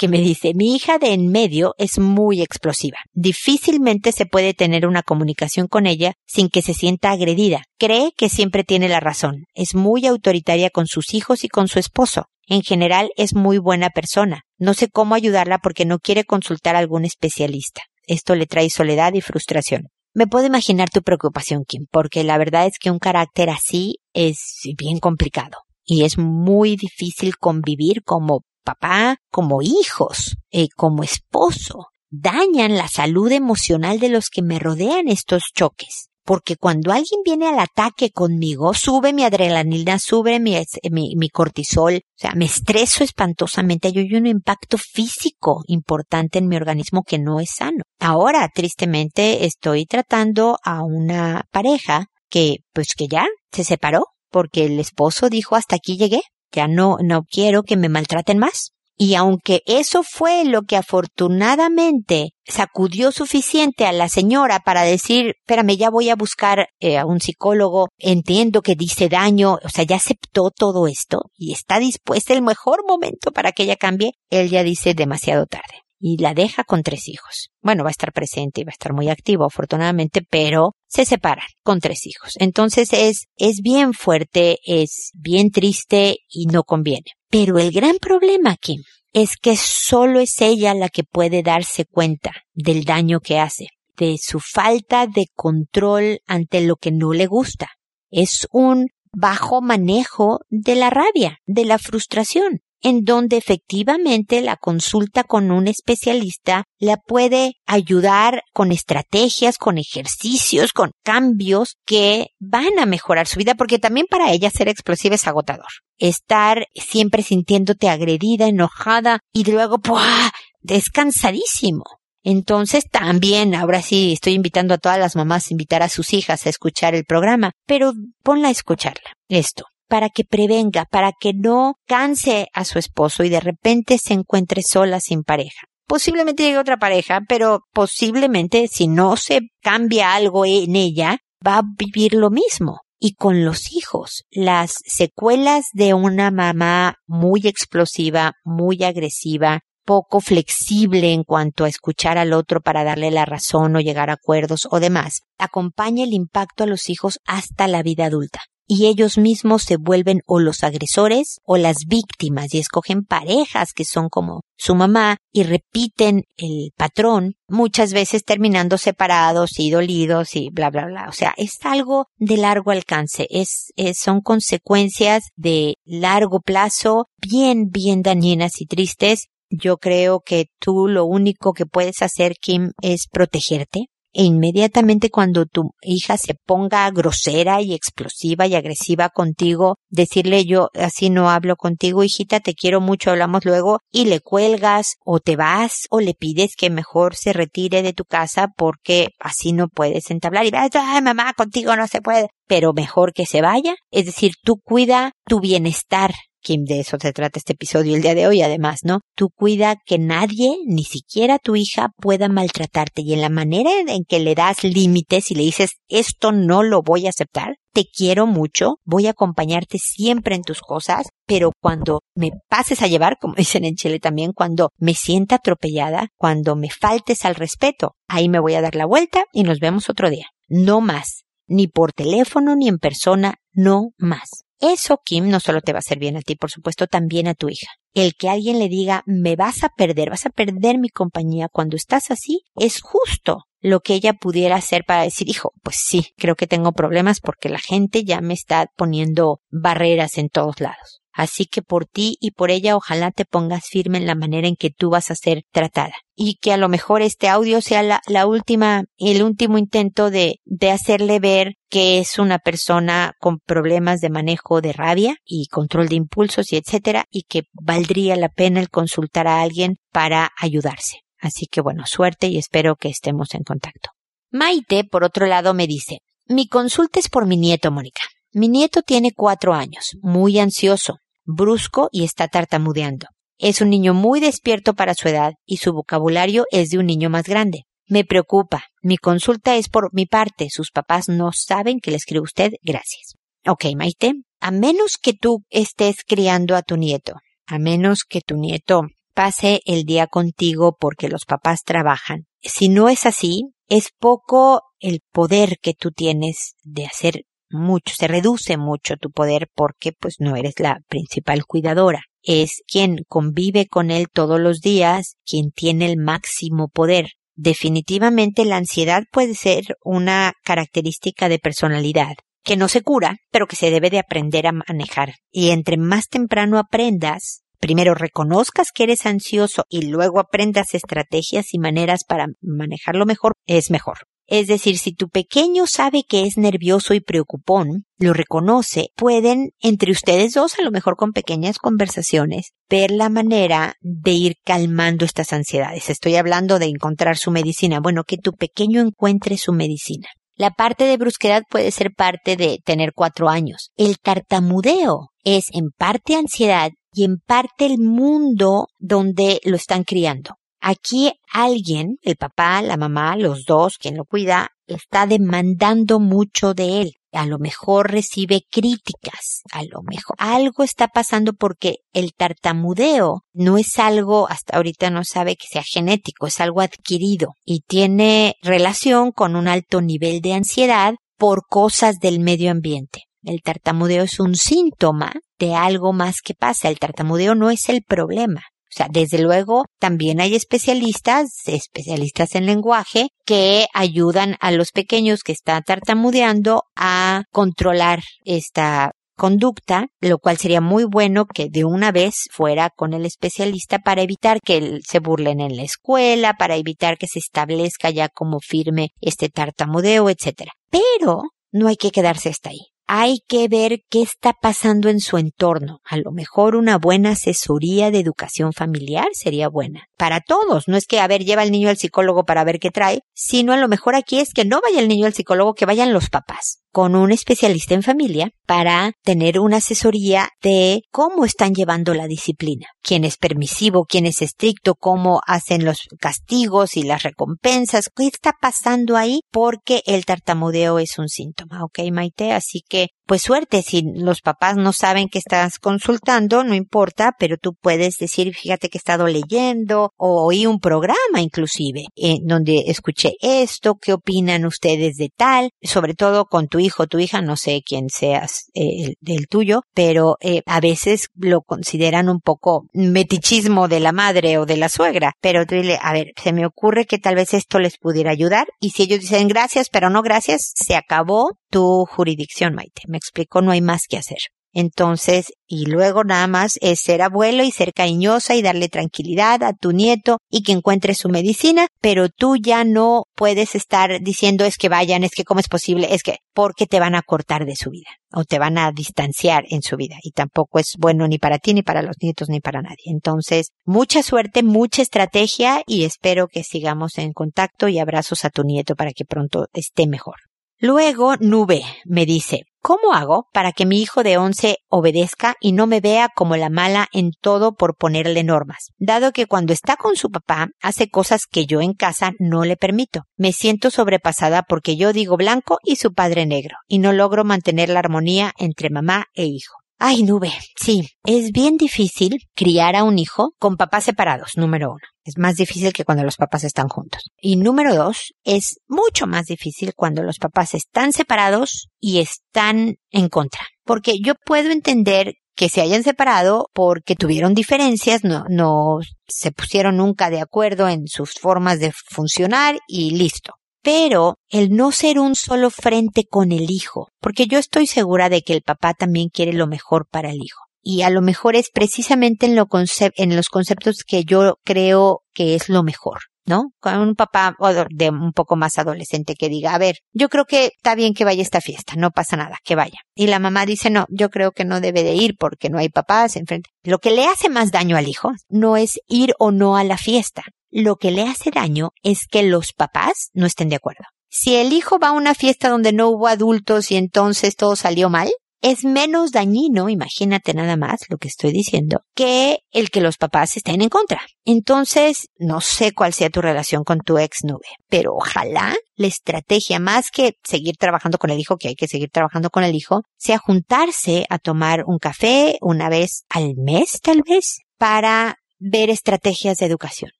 que 0.00 0.08
me 0.08 0.18
dice, 0.18 0.52
mi 0.54 0.74
hija 0.74 0.96
de 0.96 1.12
en 1.12 1.28
medio 1.28 1.74
es 1.76 1.98
muy 1.98 2.40
explosiva. 2.40 2.96
Difícilmente 3.12 4.12
se 4.12 4.24
puede 4.24 4.54
tener 4.54 4.86
una 4.86 5.02
comunicación 5.02 5.68
con 5.68 5.86
ella 5.86 6.14
sin 6.26 6.48
que 6.48 6.62
se 6.62 6.72
sienta 6.72 7.10
agredida. 7.10 7.64
Cree 7.78 8.12
que 8.16 8.30
siempre 8.30 8.64
tiene 8.64 8.88
la 8.88 9.00
razón. 9.00 9.44
Es 9.52 9.74
muy 9.74 10.06
autoritaria 10.06 10.70
con 10.70 10.86
sus 10.86 11.12
hijos 11.12 11.44
y 11.44 11.48
con 11.48 11.68
su 11.68 11.78
esposo. 11.78 12.28
En 12.46 12.62
general 12.62 13.10
es 13.18 13.34
muy 13.34 13.58
buena 13.58 13.90
persona. 13.90 14.44
No 14.56 14.72
sé 14.72 14.88
cómo 14.88 15.14
ayudarla 15.14 15.58
porque 15.58 15.84
no 15.84 15.98
quiere 15.98 16.24
consultar 16.24 16.76
a 16.76 16.78
algún 16.78 17.04
especialista. 17.04 17.82
Esto 18.06 18.34
le 18.36 18.46
trae 18.46 18.70
soledad 18.70 19.12
y 19.12 19.20
frustración. 19.20 19.88
Me 20.14 20.26
puedo 20.26 20.46
imaginar 20.46 20.88
tu 20.88 21.02
preocupación, 21.02 21.64
Kim, 21.68 21.84
porque 21.90 22.24
la 22.24 22.38
verdad 22.38 22.64
es 22.64 22.78
que 22.80 22.90
un 22.90 23.00
carácter 23.00 23.50
así 23.50 23.96
es 24.14 24.38
bien 24.78 24.98
complicado 24.98 25.58
y 25.84 26.04
es 26.04 26.16
muy 26.16 26.76
difícil 26.76 27.36
convivir 27.36 28.02
como 28.02 28.44
papá, 28.64 29.16
como 29.30 29.62
hijos, 29.62 30.36
eh, 30.50 30.68
como 30.76 31.02
esposo. 31.02 31.86
Dañan 32.10 32.76
la 32.76 32.88
salud 32.88 33.30
emocional 33.30 34.00
de 34.00 34.08
los 34.08 34.30
que 34.30 34.42
me 34.42 34.58
rodean 34.58 35.08
estos 35.08 35.44
choques. 35.54 36.10
Porque 36.24 36.56
cuando 36.56 36.92
alguien 36.92 37.22
viene 37.24 37.48
al 37.48 37.58
ataque 37.58 38.10
conmigo, 38.10 38.74
sube 38.74 39.12
mi 39.12 39.24
adrenalina, 39.24 39.98
sube 39.98 40.38
mi, 40.38 41.28
cortisol, 41.30 41.94
o 41.96 42.00
sea, 42.14 42.34
me 42.34 42.44
estreso 42.44 43.02
espantosamente, 43.02 43.88
hay 43.88 44.14
un 44.14 44.26
impacto 44.26 44.76
físico 44.78 45.62
importante 45.66 46.38
en 46.38 46.46
mi 46.46 46.56
organismo 46.56 47.02
que 47.02 47.18
no 47.18 47.40
es 47.40 47.50
sano. 47.56 47.82
Ahora, 47.98 48.48
tristemente, 48.54 49.44
estoy 49.44 49.86
tratando 49.86 50.58
a 50.62 50.84
una 50.84 51.46
pareja 51.50 52.06
que, 52.28 52.58
pues 52.72 52.94
que 52.96 53.08
ya 53.08 53.26
se 53.50 53.64
separó, 53.64 54.04
porque 54.30 54.66
el 54.66 54.78
esposo 54.78 55.30
dijo 55.30 55.56
hasta 55.56 55.76
aquí 55.76 55.96
llegué, 55.96 56.20
ya 56.52 56.68
no, 56.68 56.98
no 57.02 57.22
quiero 57.22 57.62
que 57.62 57.76
me 57.76 57.88
maltraten 57.88 58.38
más. 58.38 58.72
Y 59.02 59.14
aunque 59.14 59.62
eso 59.64 60.02
fue 60.02 60.44
lo 60.44 60.60
que 60.62 60.76
afortunadamente 60.76 62.32
sacudió 62.44 63.12
suficiente 63.12 63.86
a 63.86 63.92
la 63.92 64.10
señora 64.10 64.60
para 64.60 64.82
decir, 64.82 65.36
espérame, 65.40 65.78
ya 65.78 65.88
voy 65.88 66.10
a 66.10 66.16
buscar 66.16 66.66
eh, 66.80 66.98
a 66.98 67.06
un 67.06 67.18
psicólogo, 67.18 67.88
entiendo 67.96 68.60
que 68.60 68.74
dice 68.74 69.08
daño, 69.08 69.54
o 69.54 69.68
sea, 69.70 69.84
ya 69.84 69.96
aceptó 69.96 70.50
todo 70.50 70.86
esto 70.86 71.22
y 71.38 71.54
está 71.54 71.78
dispuesta 71.78 72.34
el 72.34 72.42
mejor 72.42 72.84
momento 72.86 73.30
para 73.30 73.52
que 73.52 73.62
ella 73.62 73.76
cambie, 73.76 74.12
él 74.28 74.50
ya 74.50 74.62
dice 74.62 74.92
demasiado 74.92 75.46
tarde 75.46 75.89
y 76.00 76.16
la 76.16 76.32
deja 76.32 76.64
con 76.64 76.82
tres 76.82 77.08
hijos. 77.08 77.50
Bueno, 77.60 77.84
va 77.84 77.90
a 77.90 77.92
estar 77.92 78.12
presente 78.12 78.62
y 78.62 78.64
va 78.64 78.70
a 78.70 78.72
estar 78.72 78.94
muy 78.94 79.10
activo, 79.10 79.44
afortunadamente, 79.44 80.22
pero 80.28 80.74
se 80.88 81.04
separan 81.04 81.46
con 81.62 81.80
tres 81.80 82.06
hijos. 82.06 82.32
Entonces 82.38 82.92
es, 82.92 83.26
es 83.36 83.60
bien 83.60 83.92
fuerte, 83.92 84.58
es 84.64 85.10
bien 85.14 85.50
triste 85.50 86.16
y 86.28 86.46
no 86.46 86.64
conviene. 86.64 87.12
Pero 87.28 87.58
el 87.58 87.70
gran 87.70 87.98
problema 87.98 88.52
aquí 88.52 88.78
es 89.12 89.36
que 89.36 89.56
solo 89.56 90.20
es 90.20 90.40
ella 90.40 90.72
la 90.74 90.88
que 90.88 91.04
puede 91.04 91.42
darse 91.42 91.84
cuenta 91.84 92.32
del 92.54 92.84
daño 92.84 93.20
que 93.20 93.38
hace, 93.38 93.68
de 93.96 94.16
su 94.18 94.40
falta 94.40 95.06
de 95.06 95.26
control 95.34 96.20
ante 96.26 96.62
lo 96.62 96.76
que 96.76 96.90
no 96.90 97.12
le 97.12 97.26
gusta. 97.26 97.68
Es 98.10 98.48
un 98.50 98.88
bajo 99.12 99.60
manejo 99.60 100.40
de 100.48 100.76
la 100.76 100.88
rabia, 100.88 101.38
de 101.44 101.66
la 101.66 101.78
frustración 101.78 102.62
en 102.82 103.04
donde 103.04 103.36
efectivamente 103.36 104.40
la 104.40 104.56
consulta 104.56 105.24
con 105.24 105.50
un 105.50 105.68
especialista 105.68 106.64
la 106.78 106.96
puede 106.96 107.54
ayudar 107.66 108.42
con 108.52 108.72
estrategias, 108.72 109.58
con 109.58 109.78
ejercicios, 109.78 110.72
con 110.72 110.92
cambios 111.04 111.76
que 111.84 112.28
van 112.38 112.78
a 112.78 112.86
mejorar 112.86 113.26
su 113.26 113.38
vida, 113.38 113.54
porque 113.54 113.78
también 113.78 114.06
para 114.08 114.32
ella 114.32 114.50
ser 114.50 114.68
explosiva 114.68 115.14
es 115.14 115.26
agotador. 115.26 115.68
Estar 115.98 116.66
siempre 116.74 117.22
sintiéndote 117.22 117.88
agredida, 117.88 118.46
enojada 118.46 119.20
y 119.32 119.50
luego, 119.50 119.78
¡puah! 119.78 120.30
descansadísimo. 120.62 121.84
Entonces 122.22 122.84
también, 122.90 123.54
ahora 123.54 123.80
sí, 123.80 124.12
estoy 124.12 124.34
invitando 124.34 124.74
a 124.74 124.78
todas 124.78 124.98
las 124.98 125.16
mamás 125.16 125.46
a 125.46 125.54
invitar 125.54 125.82
a 125.82 125.88
sus 125.88 126.12
hijas 126.12 126.46
a 126.46 126.50
escuchar 126.50 126.94
el 126.94 127.06
programa, 127.06 127.52
pero 127.66 127.92
ponla 128.22 128.48
a 128.48 128.50
escucharla. 128.50 129.14
Esto 129.28 129.64
para 129.90 130.08
que 130.08 130.24
prevenga, 130.24 130.86
para 130.88 131.10
que 131.20 131.32
no 131.34 131.74
canse 131.86 132.46
a 132.54 132.64
su 132.64 132.78
esposo 132.78 133.24
y 133.24 133.28
de 133.28 133.40
repente 133.40 133.98
se 133.98 134.14
encuentre 134.14 134.62
sola 134.62 135.00
sin 135.00 135.24
pareja. 135.24 135.66
Posiblemente 135.86 136.44
llegue 136.44 136.58
otra 136.58 136.76
pareja, 136.76 137.20
pero 137.28 137.62
posiblemente 137.72 138.68
si 138.68 138.86
no 138.86 139.16
se 139.16 139.40
cambia 139.60 140.14
algo 140.14 140.46
en 140.46 140.76
ella, 140.76 141.18
va 141.44 141.58
a 141.58 141.62
vivir 141.76 142.14
lo 142.14 142.30
mismo. 142.30 142.82
Y 143.00 143.14
con 143.14 143.44
los 143.44 143.72
hijos, 143.72 144.24
las 144.30 144.76
secuelas 144.84 145.64
de 145.72 145.94
una 145.94 146.30
mamá 146.30 146.94
muy 147.08 147.40
explosiva, 147.44 148.34
muy 148.44 148.84
agresiva, 148.84 149.60
poco 149.84 150.20
flexible 150.20 151.12
en 151.12 151.24
cuanto 151.24 151.64
a 151.64 151.68
escuchar 151.68 152.18
al 152.18 152.32
otro 152.32 152.60
para 152.60 152.84
darle 152.84 153.10
la 153.10 153.24
razón 153.24 153.76
o 153.76 153.80
llegar 153.80 154.10
a 154.10 154.14
acuerdos 154.14 154.68
o 154.70 154.80
demás, 154.80 155.22
acompaña 155.38 156.04
el 156.04 156.12
impacto 156.12 156.64
a 156.64 156.66
los 156.66 156.88
hijos 156.88 157.18
hasta 157.26 157.68
la 157.68 157.82
vida 157.82 158.06
adulta 158.06 158.40
y 158.72 158.86
ellos 158.86 159.18
mismos 159.18 159.64
se 159.64 159.78
vuelven 159.78 160.20
o 160.26 160.38
los 160.38 160.62
agresores 160.62 161.40
o 161.42 161.56
las 161.56 161.86
víctimas 161.88 162.54
y 162.54 162.60
escogen 162.60 163.02
parejas 163.04 163.72
que 163.72 163.84
son 163.84 164.08
como 164.08 164.42
su 164.56 164.76
mamá 164.76 165.16
y 165.32 165.42
repiten 165.42 166.22
el 166.36 166.70
patrón, 166.76 167.34
muchas 167.48 167.92
veces 167.92 168.24
terminando 168.24 168.78
separados 168.78 169.58
y 169.58 169.70
dolidos 169.70 170.36
y 170.36 170.50
bla 170.52 170.70
bla 170.70 170.86
bla. 170.86 171.08
O 171.08 171.12
sea, 171.12 171.34
es 171.36 171.58
algo 171.62 172.06
de 172.18 172.36
largo 172.36 172.70
alcance, 172.70 173.26
es, 173.28 173.72
es 173.74 173.98
son 173.98 174.20
consecuencias 174.20 175.24
de 175.34 175.74
largo 175.84 176.38
plazo 176.40 177.08
bien 177.16 177.70
bien 177.70 178.02
dañinas 178.02 178.60
y 178.60 178.66
tristes. 178.66 179.30
Yo 179.50 179.78
creo 179.78 180.20
que 180.20 180.46
tú 180.60 180.86
lo 180.88 181.04
único 181.04 181.52
que 181.52 181.66
puedes 181.66 182.02
hacer, 182.02 182.34
Kim, 182.40 182.70
es 182.80 183.06
protegerte, 183.10 183.88
e 184.12 184.24
inmediatamente 184.24 185.10
cuando 185.10 185.46
tu 185.46 185.70
hija 185.82 186.16
se 186.16 186.34
ponga 186.34 186.90
grosera 186.90 187.60
y 187.60 187.74
explosiva 187.74 188.46
y 188.46 188.54
agresiva 188.54 189.08
contigo, 189.08 189.76
decirle 189.88 190.44
yo 190.44 190.68
así 190.74 191.10
no 191.10 191.30
hablo 191.30 191.56
contigo, 191.56 192.02
hijita, 192.02 192.40
te 192.40 192.54
quiero 192.54 192.80
mucho, 192.80 193.10
hablamos 193.10 193.44
luego, 193.44 193.78
y 193.92 194.06
le 194.06 194.20
cuelgas 194.20 194.96
o 195.04 195.20
te 195.20 195.36
vas 195.36 195.86
o 195.90 196.00
le 196.00 196.14
pides 196.14 196.54
que 196.56 196.70
mejor 196.70 197.14
se 197.14 197.32
retire 197.32 197.82
de 197.82 197.92
tu 197.92 198.04
casa 198.04 198.48
porque 198.56 199.08
así 199.20 199.52
no 199.52 199.68
puedes 199.68 200.10
entablar 200.10 200.46
y 200.46 200.50
vas, 200.50 200.70
ay 200.74 201.02
mamá, 201.02 201.32
contigo 201.34 201.76
no 201.76 201.86
se 201.86 202.00
puede, 202.00 202.28
pero 202.46 202.72
mejor 202.72 203.12
que 203.12 203.26
se 203.26 203.42
vaya, 203.42 203.76
es 203.90 204.06
decir, 204.06 204.32
tú 204.42 204.56
cuida 204.62 205.12
tu 205.26 205.40
bienestar 205.40 206.12
Kim, 206.40 206.64
de 206.64 206.80
eso 206.80 206.96
se 207.00 207.12
trata 207.12 207.38
este 207.38 207.52
episodio 207.52 207.94
el 207.94 208.02
día 208.02 208.14
de 208.14 208.26
hoy, 208.26 208.42
además, 208.42 208.80
¿no? 208.82 209.00
Tú 209.14 209.28
cuida 209.30 209.76
que 209.84 209.98
nadie, 209.98 210.56
ni 210.66 210.84
siquiera 210.84 211.38
tu 211.38 211.56
hija, 211.56 211.90
pueda 211.96 212.28
maltratarte 212.28 213.02
y 213.02 213.12
en 213.12 213.20
la 213.20 213.28
manera 213.28 213.70
en 213.86 214.04
que 214.04 214.20
le 214.20 214.34
das 214.34 214.64
límites 214.64 215.30
y 215.30 215.34
le 215.34 215.42
dices, 215.42 215.72
esto 215.88 216.32
no 216.32 216.62
lo 216.62 216.82
voy 216.82 217.06
a 217.06 217.10
aceptar, 217.10 217.56
te 217.72 217.84
quiero 217.84 218.26
mucho, 218.26 218.76
voy 218.84 219.06
a 219.06 219.10
acompañarte 219.10 219.78
siempre 219.78 220.34
en 220.34 220.42
tus 220.42 220.60
cosas, 220.60 221.08
pero 221.26 221.52
cuando 221.60 222.00
me 222.14 222.30
pases 222.48 222.82
a 222.82 222.86
llevar, 222.86 223.16
como 223.20 223.34
dicen 223.36 223.64
en 223.64 223.76
Chile 223.76 224.00
también, 224.00 224.32
cuando 224.32 224.70
me 224.78 224.94
sienta 224.94 225.36
atropellada, 225.36 226.08
cuando 226.16 226.56
me 226.56 226.70
faltes 226.70 227.24
al 227.24 227.34
respeto, 227.34 227.94
ahí 228.08 228.28
me 228.28 228.40
voy 228.40 228.54
a 228.54 228.62
dar 228.62 228.74
la 228.74 228.86
vuelta 228.86 229.24
y 229.32 229.44
nos 229.44 229.60
vemos 229.60 229.88
otro 229.88 230.10
día. 230.10 230.26
No 230.48 230.80
más, 230.80 231.24
ni 231.46 231.68
por 231.68 231.92
teléfono 231.92 232.56
ni 232.56 232.68
en 232.68 232.78
persona, 232.78 233.34
no 233.52 233.90
más. 233.98 234.44
Eso, 234.60 235.00
Kim, 235.02 235.30
no 235.30 235.40
solo 235.40 235.62
te 235.62 235.72
va 235.72 235.78
a 235.78 235.80
hacer 235.80 235.98
bien 235.98 236.18
a 236.18 236.20
ti, 236.20 236.36
por 236.36 236.50
supuesto, 236.50 236.86
también 236.86 237.28
a 237.28 237.34
tu 237.34 237.48
hija. 237.48 237.72
El 237.94 238.14
que 238.14 238.28
alguien 238.28 238.58
le 238.58 238.68
diga, 238.68 239.02
me 239.06 239.34
vas 239.34 239.64
a 239.64 239.70
perder, 239.70 240.10
vas 240.10 240.26
a 240.26 240.30
perder 240.30 240.78
mi 240.78 240.90
compañía 240.90 241.48
cuando 241.50 241.76
estás 241.76 242.10
así, 242.10 242.42
es 242.56 242.80
justo 242.82 243.44
lo 243.60 243.80
que 243.80 243.94
ella 243.94 244.12
pudiera 244.12 244.56
hacer 244.56 244.84
para 244.86 245.02
decir, 245.02 245.28
hijo, 245.28 245.52
pues 245.62 245.76
sí, 245.82 246.08
creo 246.16 246.34
que 246.34 246.46
tengo 246.46 246.72
problemas 246.72 247.20
porque 247.20 247.48
la 247.48 247.58
gente 247.58 248.04
ya 248.04 248.20
me 248.20 248.34
está 248.34 248.66
poniendo 248.76 249.40
barreras 249.50 250.18
en 250.18 250.28
todos 250.28 250.60
lados. 250.60 250.99
Así 251.12 251.46
que 251.46 251.62
por 251.62 251.86
ti 251.86 252.16
y 252.20 252.30
por 252.30 252.50
ella 252.50 252.76
ojalá 252.76 253.10
te 253.10 253.24
pongas 253.24 253.64
firme 253.68 253.98
en 253.98 254.06
la 254.06 254.14
manera 254.14 254.46
en 254.46 254.56
que 254.56 254.70
tú 254.70 254.90
vas 254.90 255.10
a 255.10 255.16
ser 255.16 255.42
tratada. 255.52 255.94
Y 256.14 256.36
que 256.36 256.52
a 256.52 256.56
lo 256.56 256.68
mejor 256.68 257.02
este 257.02 257.28
audio 257.28 257.60
sea 257.60 257.82
la, 257.82 258.00
la 258.06 258.26
última, 258.26 258.84
el 258.98 259.22
último 259.22 259.58
intento 259.58 260.10
de, 260.10 260.36
de 260.44 260.70
hacerle 260.70 261.18
ver 261.18 261.54
que 261.68 261.98
es 261.98 262.18
una 262.18 262.38
persona 262.38 263.14
con 263.18 263.38
problemas 263.38 264.00
de 264.00 264.10
manejo 264.10 264.60
de 264.60 264.72
rabia 264.72 265.16
y 265.24 265.46
control 265.46 265.88
de 265.88 265.96
impulsos 265.96 266.52
y 266.52 266.56
etcétera, 266.56 267.06
y 267.10 267.22
que 267.22 267.42
valdría 267.52 268.16
la 268.16 268.28
pena 268.28 268.60
el 268.60 268.70
consultar 268.70 269.26
a 269.26 269.40
alguien 269.40 269.76
para 269.92 270.30
ayudarse. 270.40 270.98
Así 271.18 271.46
que 271.46 271.60
bueno, 271.60 271.86
suerte 271.86 272.28
y 272.28 272.38
espero 272.38 272.76
que 272.76 272.88
estemos 272.88 273.34
en 273.34 273.42
contacto. 273.42 273.90
Maite, 274.30 274.84
por 274.84 275.04
otro 275.04 275.26
lado, 275.26 275.54
me 275.54 275.66
dice, 275.66 275.98
mi 276.26 276.46
consulta 276.46 277.00
es 277.00 277.08
por 277.08 277.26
mi 277.26 277.36
nieto, 277.36 277.70
Mónica. 277.70 278.02
Mi 278.32 278.48
nieto 278.48 278.82
tiene 278.82 279.12
cuatro 279.12 279.54
años, 279.54 279.96
muy 280.02 280.38
ansioso, 280.38 280.98
brusco 281.24 281.88
y 281.90 282.04
está 282.04 282.28
tartamudeando. 282.28 283.08
Es 283.38 283.60
un 283.60 283.70
niño 283.70 283.92
muy 283.92 284.20
despierto 284.20 284.74
para 284.74 284.94
su 284.94 285.08
edad 285.08 285.32
y 285.46 285.56
su 285.56 285.72
vocabulario 285.72 286.44
es 286.52 286.70
de 286.70 286.78
un 286.78 286.86
niño 286.86 287.10
más 287.10 287.24
grande. 287.24 287.64
Me 287.88 288.04
preocupa. 288.04 288.66
Mi 288.82 288.98
consulta 288.98 289.56
es 289.56 289.68
por 289.68 289.92
mi 289.92 290.06
parte. 290.06 290.48
Sus 290.48 290.70
papás 290.70 291.08
no 291.08 291.30
saben 291.32 291.80
que 291.80 291.90
le 291.90 291.96
escribe 291.96 292.22
usted. 292.22 292.52
Gracias. 292.62 293.16
Ok, 293.46 293.64
Maite. 293.74 294.12
A 294.38 294.52
menos 294.52 294.96
que 294.96 295.12
tú 295.12 295.44
estés 295.50 296.04
criando 296.06 296.54
a 296.54 296.62
tu 296.62 296.76
nieto, 296.76 297.14
a 297.46 297.58
menos 297.58 298.04
que 298.08 298.20
tu 298.20 298.36
nieto 298.36 298.82
pase 299.12 299.60
el 299.66 299.84
día 299.84 300.06
contigo 300.06 300.76
porque 300.78 301.08
los 301.08 301.24
papás 301.24 301.64
trabajan. 301.64 302.26
Si 302.42 302.68
no 302.68 302.88
es 302.88 303.06
así, 303.06 303.50
es 303.68 303.88
poco 303.98 304.62
el 304.78 305.00
poder 305.12 305.58
que 305.60 305.74
tú 305.74 305.90
tienes 305.90 306.54
de 306.62 306.86
hacer 306.86 307.24
mucho, 307.50 307.94
se 307.96 308.08
reduce 308.08 308.56
mucho 308.56 308.96
tu 308.96 309.10
poder 309.10 309.48
porque 309.54 309.92
pues 309.92 310.16
no 310.18 310.36
eres 310.36 310.54
la 310.58 310.80
principal 310.88 311.44
cuidadora. 311.44 312.02
Es 312.22 312.62
quien 312.66 312.98
convive 313.08 313.66
con 313.66 313.90
él 313.90 314.08
todos 314.12 314.38
los 314.40 314.60
días, 314.60 315.16
quien 315.24 315.50
tiene 315.50 315.86
el 315.86 315.96
máximo 315.96 316.68
poder. 316.68 317.10
Definitivamente 317.34 318.44
la 318.44 318.56
ansiedad 318.56 319.04
puede 319.10 319.34
ser 319.34 319.76
una 319.82 320.34
característica 320.44 321.28
de 321.28 321.38
personalidad 321.38 322.14
que 322.44 322.56
no 322.56 322.68
se 322.68 322.82
cura, 322.82 323.16
pero 323.30 323.46
que 323.46 323.56
se 323.56 323.70
debe 323.70 323.90
de 323.90 323.98
aprender 323.98 324.46
a 324.46 324.52
manejar. 324.52 325.14
Y 325.30 325.50
entre 325.50 325.76
más 325.76 326.08
temprano 326.08 326.58
aprendas, 326.58 327.42
primero 327.58 327.94
reconozcas 327.94 328.68
que 328.72 328.84
eres 328.84 329.06
ansioso 329.06 329.64
y 329.68 329.82
luego 329.82 330.20
aprendas 330.20 330.74
estrategias 330.74 331.52
y 331.54 331.58
maneras 331.58 332.04
para 332.06 332.26
manejarlo 332.40 333.06
mejor, 333.06 333.32
es 333.46 333.70
mejor. 333.70 333.98
Es 334.30 334.46
decir, 334.46 334.78
si 334.78 334.92
tu 334.92 335.08
pequeño 335.08 335.66
sabe 335.66 336.04
que 336.08 336.24
es 336.24 336.38
nervioso 336.38 336.94
y 336.94 337.00
preocupón, 337.00 337.86
lo 337.98 338.12
reconoce, 338.12 338.90
pueden 338.94 339.50
entre 339.60 339.90
ustedes 339.90 340.34
dos, 340.34 340.56
a 340.56 340.62
lo 340.62 340.70
mejor 340.70 340.94
con 340.94 341.10
pequeñas 341.10 341.58
conversaciones, 341.58 342.52
ver 342.68 342.92
la 342.92 343.08
manera 343.08 343.74
de 343.80 344.12
ir 344.12 344.36
calmando 344.44 345.04
estas 345.04 345.32
ansiedades. 345.32 345.90
Estoy 345.90 346.14
hablando 346.14 346.60
de 346.60 346.66
encontrar 346.66 347.16
su 347.16 347.32
medicina. 347.32 347.80
Bueno, 347.80 348.04
que 348.04 348.18
tu 348.18 348.32
pequeño 348.32 348.80
encuentre 348.80 349.36
su 349.36 349.52
medicina. 349.52 350.06
La 350.36 350.52
parte 350.52 350.84
de 350.84 350.96
brusquedad 350.96 351.42
puede 351.50 351.72
ser 351.72 351.90
parte 351.92 352.36
de 352.36 352.60
tener 352.64 352.92
cuatro 352.94 353.28
años. 353.28 353.72
El 353.76 353.98
tartamudeo 353.98 355.08
es 355.24 355.46
en 355.52 355.70
parte 355.76 356.14
ansiedad 356.14 356.70
y 356.92 357.02
en 357.02 357.16
parte 357.18 357.66
el 357.66 357.78
mundo 357.78 358.68
donde 358.78 359.40
lo 359.42 359.56
están 359.56 359.82
criando. 359.82 360.36
Aquí 360.60 361.12
alguien, 361.32 361.96
el 362.02 362.16
papá, 362.16 362.60
la 362.62 362.76
mamá, 362.76 363.16
los 363.16 363.44
dos, 363.44 363.78
quien 363.78 363.96
lo 363.96 364.04
cuida, 364.04 364.50
está 364.66 365.06
demandando 365.06 366.00
mucho 366.00 366.54
de 366.54 366.82
él. 366.82 366.92
A 367.12 367.26
lo 367.26 367.38
mejor 367.38 367.90
recibe 367.90 368.42
críticas, 368.48 369.42
a 369.50 369.64
lo 369.64 369.82
mejor 369.82 370.14
algo 370.18 370.62
está 370.62 370.86
pasando 370.86 371.32
porque 371.32 371.78
el 371.92 372.12
tartamudeo 372.14 373.24
no 373.32 373.58
es 373.58 373.78
algo, 373.80 374.28
hasta 374.30 374.56
ahorita 374.56 374.90
no 374.90 375.02
sabe 375.04 375.34
que 375.34 375.48
sea 375.50 375.64
genético, 375.64 376.28
es 376.28 376.40
algo 376.40 376.60
adquirido 376.60 377.32
y 377.44 377.62
tiene 377.66 378.36
relación 378.42 379.10
con 379.10 379.34
un 379.34 379.48
alto 379.48 379.80
nivel 379.80 380.20
de 380.20 380.34
ansiedad 380.34 380.94
por 381.18 381.46
cosas 381.48 381.98
del 381.98 382.20
medio 382.20 382.52
ambiente. 382.52 383.02
El 383.24 383.42
tartamudeo 383.42 384.04
es 384.04 384.20
un 384.20 384.36
síntoma 384.36 385.12
de 385.38 385.54
algo 385.54 385.92
más 385.92 386.20
que 386.22 386.34
pasa. 386.34 386.68
El 386.68 386.78
tartamudeo 386.78 387.34
no 387.34 387.50
es 387.50 387.68
el 387.68 387.82
problema. 387.82 388.42
O 388.70 388.76
sea, 388.76 388.86
desde 388.88 389.18
luego, 389.18 389.64
también 389.80 390.20
hay 390.20 390.36
especialistas, 390.36 391.30
especialistas 391.46 392.36
en 392.36 392.46
lenguaje, 392.46 393.08
que 393.26 393.66
ayudan 393.74 394.36
a 394.40 394.52
los 394.52 394.70
pequeños 394.70 395.22
que 395.22 395.32
están 395.32 395.62
tartamudeando 395.64 396.62
a 396.76 397.24
controlar 397.32 398.00
esta 398.24 398.92
conducta, 399.16 399.88
lo 400.00 400.18
cual 400.18 400.38
sería 400.38 400.60
muy 400.60 400.84
bueno 400.84 401.26
que 401.26 401.48
de 401.50 401.64
una 401.64 401.92
vez 401.92 402.28
fuera 402.30 402.70
con 402.70 402.94
el 402.94 403.04
especialista 403.04 403.80
para 403.80 404.02
evitar 404.02 404.38
que 404.40 404.78
se 404.82 404.98
burlen 404.98 405.40
en 405.40 405.56
la 405.56 405.62
escuela, 405.62 406.34
para 406.38 406.56
evitar 406.56 406.96
que 406.96 407.06
se 407.06 407.18
establezca 407.18 407.90
ya 407.90 408.08
como 408.08 408.38
firme 408.40 408.90
este 409.00 409.28
tartamudeo, 409.28 410.08
etcétera. 410.08 410.52
Pero 410.70 411.24
no 411.52 411.68
hay 411.68 411.76
que 411.76 411.90
quedarse 411.90 412.30
hasta 412.30 412.50
ahí 412.50 412.70
hay 412.92 413.20
que 413.28 413.46
ver 413.46 413.82
qué 413.88 414.02
está 414.02 414.32
pasando 414.32 414.88
en 414.88 414.98
su 414.98 415.16
entorno. 415.16 415.80
A 415.84 415.96
lo 415.96 416.10
mejor 416.10 416.56
una 416.56 416.76
buena 416.76 417.10
asesoría 417.10 417.92
de 417.92 418.00
educación 418.00 418.52
familiar 418.52 419.06
sería 419.12 419.48
buena. 419.48 419.84
Para 419.96 420.20
todos, 420.20 420.66
no 420.66 420.76
es 420.76 420.86
que, 420.88 420.98
a 420.98 421.06
ver, 421.06 421.24
lleva 421.24 421.42
al 421.42 421.52
niño 421.52 421.68
al 421.68 421.76
psicólogo 421.76 422.24
para 422.24 422.42
ver 422.42 422.58
qué 422.58 422.72
trae, 422.72 423.02
sino 423.14 423.52
a 423.52 423.58
lo 423.58 423.68
mejor 423.68 423.94
aquí 423.94 424.18
es 424.18 424.34
que 424.34 424.44
no 424.44 424.60
vaya 424.60 424.80
el 424.80 424.88
niño 424.88 425.06
al 425.06 425.14
psicólogo, 425.14 425.54
que 425.54 425.66
vayan 425.66 425.92
los 425.92 426.10
papás 426.10 426.59
con 426.72 426.94
un 426.94 427.12
especialista 427.12 427.74
en 427.74 427.82
familia 427.82 428.30
para 428.46 428.92
tener 429.02 429.38
una 429.38 429.58
asesoría 429.58 430.28
de 430.42 430.82
cómo 430.90 431.24
están 431.24 431.54
llevando 431.54 431.94
la 431.94 432.06
disciplina, 432.06 432.66
quién 432.82 433.04
es 433.04 433.16
permisivo, 433.16 433.84
quién 433.84 434.06
es 434.06 434.22
estricto, 434.22 434.74
cómo 434.74 435.20
hacen 435.26 435.64
los 435.64 435.88
castigos 436.00 436.76
y 436.76 436.82
las 436.82 437.02
recompensas, 437.02 437.90
qué 437.94 438.06
está 438.06 438.32
pasando 438.40 438.96
ahí, 438.96 439.20
porque 439.30 439.82
el 439.86 440.04
tartamudeo 440.04 440.78
es 440.78 440.98
un 440.98 441.08
síntoma, 441.08 441.64
¿ok, 441.64 441.78
Maite? 441.92 442.32
Así 442.32 442.62
que 442.68 442.88
pues 443.10 443.22
suerte, 443.22 443.62
si 443.62 443.82
los 443.82 444.20
papás 444.20 444.56
no 444.56 444.72
saben 444.72 445.08
que 445.08 445.18
estás 445.18 445.58
consultando, 445.58 446.44
no 446.44 446.54
importa, 446.54 447.10
pero 447.18 447.38
tú 447.38 447.54
puedes 447.60 447.96
decir, 447.96 448.32
fíjate 448.36 448.68
que 448.68 448.78
he 448.78 448.78
estado 448.78 449.08
leyendo 449.08 449.92
o 449.96 450.24
oí 450.24 450.46
un 450.46 450.60
programa 450.60 451.20
inclusive, 451.20 451.86
en 451.96 452.24
donde 452.26 452.66
escuché 452.68 453.14
esto, 453.20 453.74
qué 453.82 453.94
opinan 453.94 454.44
ustedes 454.46 454.94
de 454.94 455.08
tal, 455.08 455.50
sobre 455.60 455.94
todo 455.94 456.26
con 456.26 456.46
tu 456.46 456.59
hijo, 456.60 456.86
tu 456.86 456.98
hija, 456.98 457.20
no 457.22 457.36
sé 457.36 457.62
quién 457.64 457.88
seas 457.88 458.50
eh, 458.54 458.94
del 459.00 459.26
tuyo, 459.28 459.62
pero 459.74 460.16
eh, 460.20 460.42
a 460.46 460.60
veces 460.60 461.08
lo 461.14 461.42
consideran 461.42 462.08
un 462.08 462.20
poco 462.20 462.66
metichismo 462.72 463.68
de 463.68 463.80
la 463.80 463.92
madre 463.92 464.38
o 464.38 464.46
de 464.46 464.56
la 464.56 464.68
suegra, 464.68 465.14
pero 465.20 465.44
dile, 465.44 465.78
a 465.82 465.92
ver, 465.92 466.12
se 466.22 466.32
me 466.32 466.46
ocurre 466.46 466.86
que 466.86 466.98
tal 466.98 467.16
vez 467.16 467.34
esto 467.34 467.58
les 467.58 467.78
pudiera 467.78 468.10
ayudar 468.10 468.46
y 468.60 468.70
si 468.70 468.84
ellos 468.84 469.00
dicen 469.00 469.28
gracias, 469.28 469.68
pero 469.70 469.90
no 469.90 470.02
gracias, 470.02 470.52
se 470.54 470.76
acabó 470.76 471.32
tu 471.50 471.86
jurisdicción, 471.86 472.54
Maite. 472.54 472.82
Me 472.86 472.96
explico, 472.96 473.42
no 473.42 473.50
hay 473.50 473.60
más 473.60 473.82
que 473.88 473.96
hacer. 473.96 474.18
Entonces, 474.52 475.32
y 475.46 475.66
luego 475.66 476.04
nada 476.04 476.26
más 476.26 476.58
es 476.60 476.80
ser 476.80 477.02
abuelo 477.02 477.44
y 477.44 477.50
ser 477.50 477.72
cariñosa 477.72 478.34
y 478.34 478.42
darle 478.42 478.68
tranquilidad 478.68 479.42
a 479.42 479.52
tu 479.52 479.72
nieto 479.72 480.18
y 480.28 480.42
que 480.42 480.52
encuentre 480.52 480.94
su 480.94 481.08
medicina, 481.08 481.66
pero 481.80 482.08
tú 482.08 482.36
ya 482.36 482.64
no 482.64 483.04
puedes 483.14 483.54
estar 483.54 484.00
diciendo 484.00 484.44
es 484.44 484.56
que 484.56 484.68
vayan, 484.68 485.04
es 485.04 485.12
que 485.12 485.24
cómo 485.24 485.40
es 485.40 485.48
posible, 485.48 485.94
es 485.94 486.02
que 486.02 486.18
porque 486.34 486.66
te 486.66 486.80
van 486.80 486.94
a 486.94 487.02
cortar 487.02 487.46
de 487.46 487.56
su 487.56 487.70
vida 487.70 487.90
o 488.12 488.24
te 488.24 488.38
van 488.38 488.58
a 488.58 488.72
distanciar 488.72 489.44
en 489.50 489.62
su 489.62 489.76
vida 489.76 489.96
y 490.02 490.12
tampoco 490.12 490.58
es 490.58 490.72
bueno 490.78 491.06
ni 491.06 491.18
para 491.18 491.38
ti 491.38 491.54
ni 491.54 491.62
para 491.62 491.82
los 491.82 491.96
nietos 492.00 492.28
ni 492.28 492.40
para 492.40 492.62
nadie. 492.62 492.84
Entonces, 492.86 493.50
mucha 493.64 494.02
suerte, 494.02 494.42
mucha 494.42 494.82
estrategia 494.82 495.62
y 495.66 495.84
espero 495.84 496.28
que 496.28 496.44
sigamos 496.44 496.98
en 496.98 497.12
contacto 497.12 497.68
y 497.68 497.78
abrazos 497.78 498.24
a 498.24 498.30
tu 498.30 498.42
nieto 498.42 498.74
para 498.74 498.92
que 498.92 499.04
pronto 499.04 499.46
esté 499.52 499.86
mejor. 499.86 500.29
Luego, 500.62 501.16
Nube 501.16 501.62
me 501.86 502.04
dice, 502.04 502.42
¿cómo 502.60 502.92
hago 502.92 503.28
para 503.32 503.52
que 503.52 503.64
mi 503.64 503.80
hijo 503.80 504.02
de 504.02 504.18
once 504.18 504.58
obedezca 504.68 505.34
y 505.40 505.52
no 505.52 505.66
me 505.66 505.80
vea 505.80 506.10
como 506.14 506.36
la 506.36 506.50
mala 506.50 506.86
en 506.92 507.12
todo 507.18 507.54
por 507.54 507.76
ponerle 507.78 508.24
normas? 508.24 508.68
Dado 508.76 509.12
que 509.12 509.24
cuando 509.24 509.54
está 509.54 509.76
con 509.76 509.96
su 509.96 510.10
papá 510.10 510.48
hace 510.60 510.90
cosas 510.90 511.22
que 511.24 511.46
yo 511.46 511.62
en 511.62 511.72
casa 511.72 512.12
no 512.18 512.44
le 512.44 512.58
permito. 512.58 513.04
Me 513.16 513.32
siento 513.32 513.70
sobrepasada 513.70 514.42
porque 514.42 514.76
yo 514.76 514.92
digo 514.92 515.16
blanco 515.16 515.56
y 515.64 515.76
su 515.76 515.94
padre 515.94 516.26
negro, 516.26 516.56
y 516.68 516.78
no 516.78 516.92
logro 516.92 517.24
mantener 517.24 517.70
la 517.70 517.78
armonía 517.78 518.34
entre 518.36 518.68
mamá 518.68 519.06
e 519.14 519.24
hijo. 519.24 519.59
Ay, 519.82 520.02
nube. 520.02 520.30
Sí, 520.56 520.90
es 521.04 521.32
bien 521.32 521.56
difícil 521.56 522.18
criar 522.34 522.76
a 522.76 522.84
un 522.84 522.98
hijo 522.98 523.32
con 523.38 523.56
papás 523.56 523.84
separados, 523.84 524.32
número 524.36 524.72
uno. 524.72 524.86
Es 525.04 525.16
más 525.16 525.36
difícil 525.36 525.72
que 525.72 525.86
cuando 525.86 526.04
los 526.04 526.16
papás 526.16 526.44
están 526.44 526.68
juntos. 526.68 527.04
Y 527.16 527.36
número 527.36 527.74
dos, 527.74 528.12
es 528.22 528.60
mucho 528.68 529.06
más 529.06 529.24
difícil 529.24 529.72
cuando 529.74 530.02
los 530.02 530.18
papás 530.18 530.52
están 530.52 530.92
separados 530.92 531.70
y 531.80 532.00
están 532.00 532.74
en 532.90 533.08
contra. 533.08 533.40
Porque 533.64 533.94
yo 534.04 534.16
puedo 534.26 534.50
entender 534.50 535.14
que 535.34 535.48
se 535.48 535.62
hayan 535.62 535.82
separado 535.82 536.50
porque 536.52 536.94
tuvieron 536.94 537.32
diferencias, 537.32 538.04
no, 538.04 538.24
no 538.28 538.80
se 539.08 539.32
pusieron 539.32 539.78
nunca 539.78 540.10
de 540.10 540.20
acuerdo 540.20 540.68
en 540.68 540.88
sus 540.88 541.12
formas 541.14 541.58
de 541.58 541.72
funcionar 541.72 542.58
y 542.68 542.90
listo 542.90 543.32
pero 543.62 544.16
el 544.28 544.50
no 544.50 544.72
ser 544.72 544.98
un 544.98 545.14
solo 545.14 545.50
frente 545.50 546.04
con 546.04 546.32
el 546.32 546.50
hijo, 546.50 546.88
porque 547.00 547.26
yo 547.26 547.38
estoy 547.38 547.66
segura 547.66 548.08
de 548.08 548.22
que 548.22 548.32
el 548.32 548.42
papá 548.42 548.74
también 548.74 549.08
quiere 549.08 549.32
lo 549.32 549.46
mejor 549.46 549.86
para 549.90 550.10
el 550.10 550.22
hijo. 550.22 550.40
y 550.62 550.82
a 550.82 550.90
lo 550.90 551.00
mejor 551.00 551.36
es 551.36 551.48
precisamente 551.50 552.26
en, 552.26 552.36
lo 552.36 552.46
en 552.52 553.16
los 553.16 553.28
conceptos 553.30 553.82
que 553.86 554.04
yo 554.04 554.36
creo 554.44 555.00
que 555.14 555.34
es 555.34 555.48
lo 555.48 555.62
mejor. 555.62 556.00
¿no? 556.26 556.52
Con 556.60 556.78
un 556.78 556.94
papá 556.94 557.34
de 557.70 557.90
un 557.90 558.12
poco 558.12 558.36
más 558.36 558.58
adolescente 558.58 559.14
que 559.14 559.28
diga, 559.28 559.54
a 559.54 559.58
ver, 559.58 559.78
yo 559.92 560.08
creo 560.08 560.24
que 560.24 560.46
está 560.46 560.74
bien 560.74 560.94
que 560.94 561.04
vaya 561.04 561.22
esta 561.22 561.40
fiesta, 561.40 561.74
no 561.76 561.90
pasa 561.90 562.16
nada, 562.16 562.38
que 562.44 562.54
vaya. 562.54 562.78
Y 562.94 563.08
la 563.08 563.18
mamá 563.18 563.46
dice, 563.46 563.68
no, 563.68 563.86
yo 563.88 564.10
creo 564.10 564.30
que 564.30 564.44
no 564.44 564.60
debe 564.60 564.84
de 564.84 564.94
ir 564.94 565.16
porque 565.18 565.50
no 565.50 565.58
hay 565.58 565.70
papás 565.70 566.16
enfrente. 566.16 566.50
Lo 566.62 566.78
que 566.78 566.92
le 566.92 567.06
hace 567.06 567.28
más 567.28 567.50
daño 567.50 567.76
al 567.76 567.88
hijo 567.88 568.12
no 568.28 568.56
es 568.56 568.78
ir 568.86 569.14
o 569.18 569.32
no 569.32 569.56
a 569.56 569.64
la 569.64 569.76
fiesta. 569.76 570.22
Lo 570.50 570.76
que 570.76 570.90
le 570.90 571.02
hace 571.02 571.30
daño 571.30 571.70
es 571.82 572.06
que 572.10 572.22
los 572.22 572.52
papás 572.52 573.10
no 573.12 573.26
estén 573.26 573.48
de 573.48 573.56
acuerdo. 573.56 573.84
Si 574.08 574.34
el 574.34 574.52
hijo 574.52 574.78
va 574.78 574.88
a 574.88 574.92
una 574.92 575.14
fiesta 575.14 575.48
donde 575.48 575.72
no 575.72 575.88
hubo 575.88 576.08
adultos 576.08 576.70
y 576.70 576.76
entonces 576.76 577.36
todo 577.36 577.54
salió 577.54 577.88
mal, 577.88 578.10
es 578.42 578.64
menos 578.64 579.12
dañino, 579.12 579.68
imagínate 579.68 580.32
nada 580.32 580.56
más 580.56 580.80
lo 580.88 580.96
que 580.96 581.08
estoy 581.08 581.30
diciendo, 581.30 581.80
que 581.94 582.38
el 582.50 582.70
que 582.70 582.80
los 582.80 582.96
papás 582.96 583.36
estén 583.36 583.60
en 583.60 583.68
contra. 583.68 584.00
Entonces, 584.24 585.08
no 585.18 585.40
sé 585.40 585.72
cuál 585.72 585.92
sea 585.92 586.10
tu 586.10 586.22
relación 586.22 586.64
con 586.64 586.78
tu 586.78 586.98
ex 586.98 587.18
nube, 587.22 587.46
pero 587.68 587.94
ojalá 587.94 588.56
la 588.76 588.86
estrategia, 588.86 589.58
más 589.58 589.90
que 589.90 590.14
seguir 590.24 590.56
trabajando 590.56 590.98
con 590.98 591.10
el 591.10 591.20
hijo, 591.20 591.36
que 591.36 591.48
hay 591.48 591.54
que 591.54 591.68
seguir 591.68 591.90
trabajando 591.90 592.30
con 592.30 592.42
el 592.42 592.54
hijo, 592.54 592.82
sea 592.96 593.18
juntarse 593.18 594.06
a 594.08 594.18
tomar 594.18 594.64
un 594.66 594.78
café 594.78 595.36
una 595.42 595.68
vez 595.68 596.04
al 596.08 596.34
mes, 596.36 596.80
tal 596.82 597.02
vez, 597.06 597.40
para 597.58 598.19
ver 598.40 598.70
estrategias 598.70 599.38
de 599.38 599.46
educación, 599.46 599.92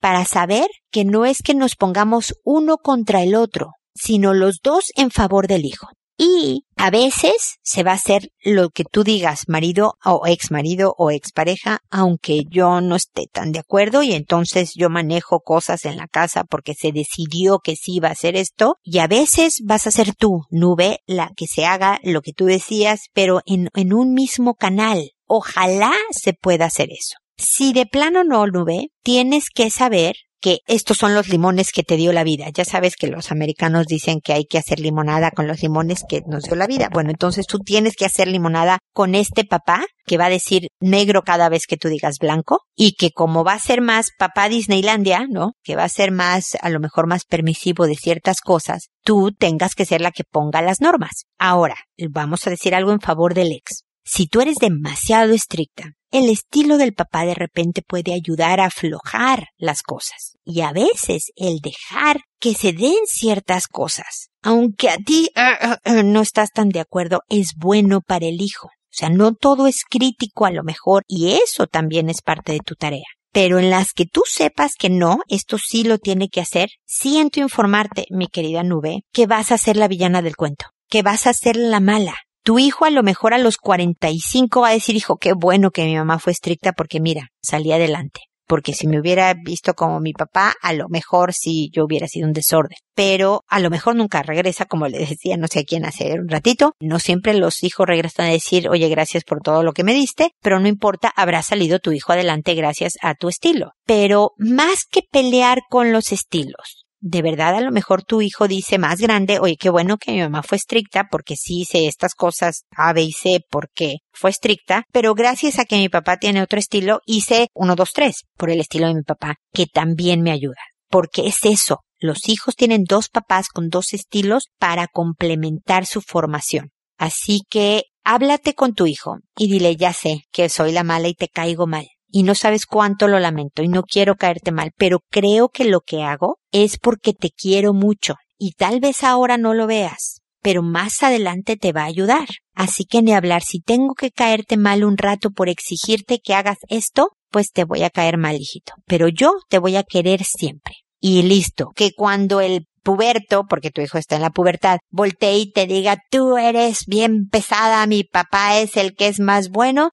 para 0.00 0.24
saber 0.24 0.66
que 0.90 1.04
no 1.04 1.24
es 1.24 1.42
que 1.42 1.54
nos 1.54 1.76
pongamos 1.76 2.34
uno 2.42 2.78
contra 2.78 3.22
el 3.22 3.36
otro, 3.36 3.74
sino 3.94 4.34
los 4.34 4.58
dos 4.62 4.90
en 4.96 5.10
favor 5.10 5.46
del 5.46 5.64
hijo. 5.64 5.88
Y 6.18 6.66
a 6.76 6.90
veces 6.90 7.56
se 7.62 7.82
va 7.82 7.92
a 7.92 7.96
hacer 7.96 8.28
lo 8.44 8.68
que 8.70 8.84
tú 8.84 9.02
digas, 9.02 9.48
marido 9.48 9.94
o 10.04 10.26
ex 10.26 10.50
marido 10.50 10.94
o 10.98 11.10
ex 11.10 11.32
pareja, 11.32 11.80
aunque 11.90 12.42
yo 12.48 12.80
no 12.80 12.96
esté 12.96 13.26
tan 13.32 13.50
de 13.50 13.58
acuerdo 13.58 14.02
y 14.02 14.12
entonces 14.12 14.72
yo 14.76 14.90
manejo 14.90 15.40
cosas 15.40 15.84
en 15.84 15.96
la 15.96 16.06
casa 16.06 16.44
porque 16.44 16.74
se 16.74 16.92
decidió 16.92 17.58
que 17.58 17.76
sí 17.76 17.96
iba 17.96 18.08
a 18.08 18.12
hacer 18.12 18.36
esto. 18.36 18.76
Y 18.82 18.98
a 18.98 19.06
veces 19.06 19.62
vas 19.64 19.86
a 19.86 19.90
ser 19.90 20.14
tú, 20.14 20.42
nube, 20.50 21.00
la 21.06 21.30
que 21.36 21.46
se 21.46 21.64
haga 21.64 21.98
lo 22.04 22.20
que 22.20 22.32
tú 22.32 22.44
decías, 22.44 23.00
pero 23.12 23.40
en, 23.46 23.68
en 23.74 23.92
un 23.92 24.12
mismo 24.12 24.54
canal. 24.54 25.10
Ojalá 25.26 25.92
se 26.10 26.34
pueda 26.34 26.66
hacer 26.66 26.90
eso. 26.90 27.21
Si 27.42 27.72
de 27.72 27.86
plano 27.86 28.22
no, 28.22 28.46
nube, 28.46 28.88
tienes 29.02 29.50
que 29.52 29.68
saber 29.68 30.14
que 30.40 30.58
estos 30.66 30.98
son 30.98 31.14
los 31.14 31.28
limones 31.28 31.72
que 31.72 31.82
te 31.82 31.96
dio 31.96 32.12
la 32.12 32.24
vida. 32.24 32.46
Ya 32.52 32.64
sabes 32.64 32.94
que 32.96 33.06
los 33.06 33.30
americanos 33.30 33.86
dicen 33.86 34.20
que 34.20 34.32
hay 34.32 34.44
que 34.44 34.58
hacer 34.58 34.78
limonada 34.78 35.30
con 35.30 35.46
los 35.46 35.62
limones 35.62 36.04
que 36.08 36.22
nos 36.26 36.44
dio 36.44 36.56
la 36.56 36.66
vida. 36.66 36.88
Bueno, 36.92 37.10
entonces 37.10 37.46
tú 37.46 37.58
tienes 37.58 37.94
que 37.96 38.04
hacer 38.04 38.28
limonada 38.28 38.78
con 38.92 39.14
este 39.14 39.44
papá 39.44 39.84
que 40.04 40.18
va 40.18 40.26
a 40.26 40.30
decir 40.30 40.68
negro 40.80 41.22
cada 41.22 41.48
vez 41.48 41.66
que 41.66 41.76
tú 41.76 41.88
digas 41.88 42.18
blanco 42.20 42.60
y 42.76 42.94
que 42.94 43.10
como 43.10 43.44
va 43.44 43.54
a 43.54 43.60
ser 43.60 43.80
más 43.80 44.10
papá 44.18 44.48
Disneylandia, 44.48 45.26
¿no? 45.28 45.52
Que 45.62 45.76
va 45.76 45.84
a 45.84 45.88
ser 45.88 46.10
más, 46.10 46.56
a 46.60 46.68
lo 46.70 46.80
mejor 46.80 47.06
más 47.06 47.24
permisivo 47.24 47.86
de 47.86 47.94
ciertas 47.94 48.40
cosas, 48.40 48.88
tú 49.04 49.30
tengas 49.30 49.74
que 49.74 49.84
ser 49.84 50.00
la 50.00 50.10
que 50.10 50.24
ponga 50.24 50.62
las 50.62 50.80
normas. 50.80 51.24
Ahora, 51.38 51.76
vamos 52.10 52.46
a 52.46 52.50
decir 52.50 52.74
algo 52.74 52.92
en 52.92 53.00
favor 53.00 53.34
del 53.34 53.52
ex. 53.52 53.84
Si 54.04 54.26
tú 54.26 54.40
eres 54.40 54.56
demasiado 54.56 55.32
estricta, 55.32 55.92
el 56.10 56.28
estilo 56.28 56.76
del 56.76 56.92
papá 56.92 57.24
de 57.24 57.34
repente 57.34 57.82
puede 57.82 58.12
ayudar 58.12 58.60
a 58.60 58.66
aflojar 58.66 59.48
las 59.56 59.82
cosas. 59.82 60.36
Y 60.44 60.60
a 60.60 60.72
veces 60.72 61.32
el 61.36 61.60
dejar 61.60 62.20
que 62.38 62.54
se 62.54 62.72
den 62.72 63.06
ciertas 63.06 63.66
cosas, 63.66 64.28
aunque 64.42 64.90
a 64.90 64.96
ti 64.96 65.30
uh, 65.36 65.90
uh, 65.90 66.02
no 66.02 66.20
estás 66.20 66.50
tan 66.50 66.68
de 66.68 66.80
acuerdo, 66.80 67.22
es 67.28 67.54
bueno 67.56 68.00
para 68.00 68.26
el 68.26 68.40
hijo. 68.40 68.66
O 68.66 68.94
sea, 68.94 69.08
no 69.08 69.34
todo 69.34 69.66
es 69.66 69.84
crítico 69.88 70.44
a 70.44 70.50
lo 70.50 70.64
mejor 70.64 71.04
y 71.06 71.32
eso 71.32 71.66
también 71.66 72.10
es 72.10 72.20
parte 72.20 72.52
de 72.52 72.60
tu 72.60 72.74
tarea. 72.74 73.06
Pero 73.32 73.58
en 73.58 73.70
las 73.70 73.94
que 73.94 74.04
tú 74.04 74.24
sepas 74.26 74.74
que 74.74 74.90
no, 74.90 75.20
esto 75.28 75.56
sí 75.56 75.84
lo 75.84 75.96
tiene 75.96 76.28
que 76.28 76.42
hacer, 76.42 76.68
siento 76.84 77.40
informarte, 77.40 78.04
mi 78.10 78.26
querida 78.26 78.62
nube, 78.62 79.04
que 79.12 79.26
vas 79.26 79.50
a 79.50 79.56
ser 79.56 79.78
la 79.78 79.88
villana 79.88 80.20
del 80.20 80.36
cuento, 80.36 80.66
que 80.90 81.00
vas 81.00 81.26
a 81.26 81.32
ser 81.32 81.56
la 81.56 81.80
mala, 81.80 82.14
tu 82.42 82.58
hijo 82.58 82.84
a 82.84 82.90
lo 82.90 83.02
mejor 83.02 83.34
a 83.34 83.38
los 83.38 83.56
45 83.56 84.60
va 84.60 84.68
a 84.68 84.72
decir, 84.72 84.96
hijo, 84.96 85.16
qué 85.16 85.32
bueno 85.32 85.70
que 85.70 85.84
mi 85.84 85.96
mamá 85.96 86.18
fue 86.18 86.32
estricta 86.32 86.72
porque 86.72 87.00
mira, 87.00 87.28
salí 87.40 87.72
adelante. 87.72 88.20
Porque 88.48 88.74
si 88.74 88.86
me 88.86 89.00
hubiera 89.00 89.32
visto 89.32 89.72
como 89.72 90.00
mi 90.00 90.12
papá, 90.12 90.52
a 90.60 90.72
lo 90.74 90.88
mejor 90.88 91.32
sí 91.32 91.70
yo 91.72 91.84
hubiera 91.84 92.06
sido 92.06 92.26
un 92.26 92.34
desorden. 92.34 92.76
Pero 92.94 93.44
a 93.48 93.60
lo 93.60 93.70
mejor 93.70 93.96
nunca 93.96 94.22
regresa, 94.22 94.66
como 94.66 94.88
le 94.88 94.98
decía, 94.98 95.36
no 95.38 95.46
sé 95.46 95.60
a 95.60 95.64
quién 95.64 95.86
hace 95.86 96.12
un 96.18 96.28
ratito. 96.28 96.74
No 96.80 96.98
siempre 96.98 97.32
los 97.32 97.62
hijos 97.62 97.86
regresan 97.86 98.26
a 98.26 98.32
decir, 98.32 98.68
oye, 98.68 98.88
gracias 98.88 99.24
por 99.24 99.40
todo 99.40 99.62
lo 99.62 99.72
que 99.72 99.84
me 99.84 99.94
diste, 99.94 100.32
pero 100.42 100.60
no 100.60 100.68
importa, 100.68 101.10
habrá 101.16 101.42
salido 101.42 101.78
tu 101.78 101.92
hijo 101.92 102.12
adelante 102.12 102.54
gracias 102.54 102.94
a 103.00 103.14
tu 103.14 103.28
estilo. 103.28 103.72
Pero 103.86 104.32
más 104.36 104.84
que 104.84 105.00
pelear 105.10 105.60
con 105.70 105.92
los 105.92 106.12
estilos, 106.12 106.81
de 107.02 107.20
verdad 107.20 107.56
a 107.56 107.60
lo 107.60 107.72
mejor 107.72 108.04
tu 108.04 108.22
hijo 108.22 108.46
dice 108.46 108.78
más 108.78 109.00
grande, 109.00 109.40
oye, 109.40 109.56
qué 109.58 109.70
bueno 109.70 109.98
que 109.98 110.12
mi 110.12 110.20
mamá 110.20 110.42
fue 110.42 110.56
estricta 110.56 111.08
porque 111.10 111.34
sí 111.36 111.62
hice 111.62 111.88
estas 111.88 112.14
cosas 112.14 112.62
A, 112.76 112.92
B 112.92 113.02
y 113.02 113.12
C 113.12 113.40
porque 113.50 113.96
fue 114.12 114.30
estricta, 114.30 114.84
pero 114.92 115.12
gracias 115.14 115.58
a 115.58 115.64
que 115.64 115.76
mi 115.76 115.88
papá 115.88 116.16
tiene 116.16 116.40
otro 116.40 116.60
estilo, 116.60 117.00
hice 117.04 117.48
uno, 117.54 117.74
dos, 117.74 117.90
tres 117.92 118.22
por 118.36 118.50
el 118.50 118.60
estilo 118.60 118.86
de 118.86 118.94
mi 118.94 119.02
papá, 119.02 119.34
que 119.52 119.66
también 119.66 120.22
me 120.22 120.30
ayuda. 120.30 120.60
Porque 120.88 121.26
es 121.26 121.44
eso, 121.44 121.80
los 121.98 122.28
hijos 122.28 122.54
tienen 122.54 122.84
dos 122.84 123.08
papás 123.08 123.48
con 123.48 123.68
dos 123.68 123.94
estilos 123.94 124.44
para 124.58 124.86
complementar 124.86 125.86
su 125.86 126.02
formación. 126.02 126.70
Así 126.98 127.40
que 127.50 127.82
háblate 128.04 128.54
con 128.54 128.74
tu 128.74 128.86
hijo 128.86 129.16
y 129.36 129.50
dile, 129.50 129.74
ya 129.74 129.92
sé 129.92 130.20
que 130.30 130.48
soy 130.48 130.70
la 130.70 130.84
mala 130.84 131.08
y 131.08 131.14
te 131.14 131.28
caigo 131.28 131.66
mal 131.66 131.86
y 132.12 132.22
no 132.22 132.34
sabes 132.34 132.66
cuánto 132.66 133.08
lo 133.08 133.18
lamento 133.18 133.62
y 133.62 133.68
no 133.68 133.82
quiero 133.82 134.14
caerte 134.14 134.52
mal, 134.52 134.70
pero 134.76 135.00
creo 135.10 135.48
que 135.48 135.64
lo 135.64 135.80
que 135.80 136.02
hago 136.02 136.38
es 136.52 136.78
porque 136.78 137.14
te 137.14 137.30
quiero 137.30 137.72
mucho 137.72 138.14
y 138.38 138.52
tal 138.52 138.78
vez 138.78 139.02
ahora 139.02 139.38
no 139.38 139.54
lo 139.54 139.66
veas, 139.66 140.20
pero 140.42 140.62
más 140.62 141.02
adelante 141.02 141.56
te 141.56 141.72
va 141.72 141.82
a 141.82 141.86
ayudar. 141.86 142.28
Así 142.54 142.84
que 142.84 143.00
ni 143.00 143.14
hablar, 143.14 143.42
si 143.42 143.60
tengo 143.60 143.94
que 143.94 144.10
caerte 144.10 144.58
mal 144.58 144.84
un 144.84 144.98
rato 144.98 145.30
por 145.30 145.48
exigirte 145.48 146.20
que 146.22 146.34
hagas 146.34 146.58
esto, 146.68 147.08
pues 147.30 147.50
te 147.50 147.64
voy 147.64 147.82
a 147.82 147.90
caer 147.90 148.18
mal, 148.18 148.36
hijito, 148.36 148.74
pero 148.86 149.08
yo 149.08 149.32
te 149.48 149.58
voy 149.58 149.76
a 149.76 149.82
querer 149.82 150.22
siempre. 150.24 150.74
Y 151.00 151.22
listo, 151.22 151.70
que 151.74 151.92
cuando 151.92 152.40
el 152.40 152.66
puberto, 152.82 153.44
porque 153.48 153.70
tu 153.70 153.80
hijo 153.80 153.96
está 153.96 154.16
en 154.16 154.22
la 154.22 154.30
pubertad, 154.30 154.78
voltee 154.90 155.38
y 155.38 155.50
te 155.50 155.66
diga, 155.66 155.96
tú 156.10 156.36
eres 156.36 156.84
bien 156.86 157.28
pesada, 157.30 157.86
mi 157.86 158.04
papá 158.04 158.58
es 158.58 158.76
el 158.76 158.94
que 158.94 159.08
es 159.08 159.18
más 159.18 159.48
bueno, 159.48 159.90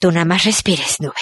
tú 0.00 0.10
nada 0.10 0.24
más 0.24 0.44
respires, 0.44 0.96
nube. 1.00 1.14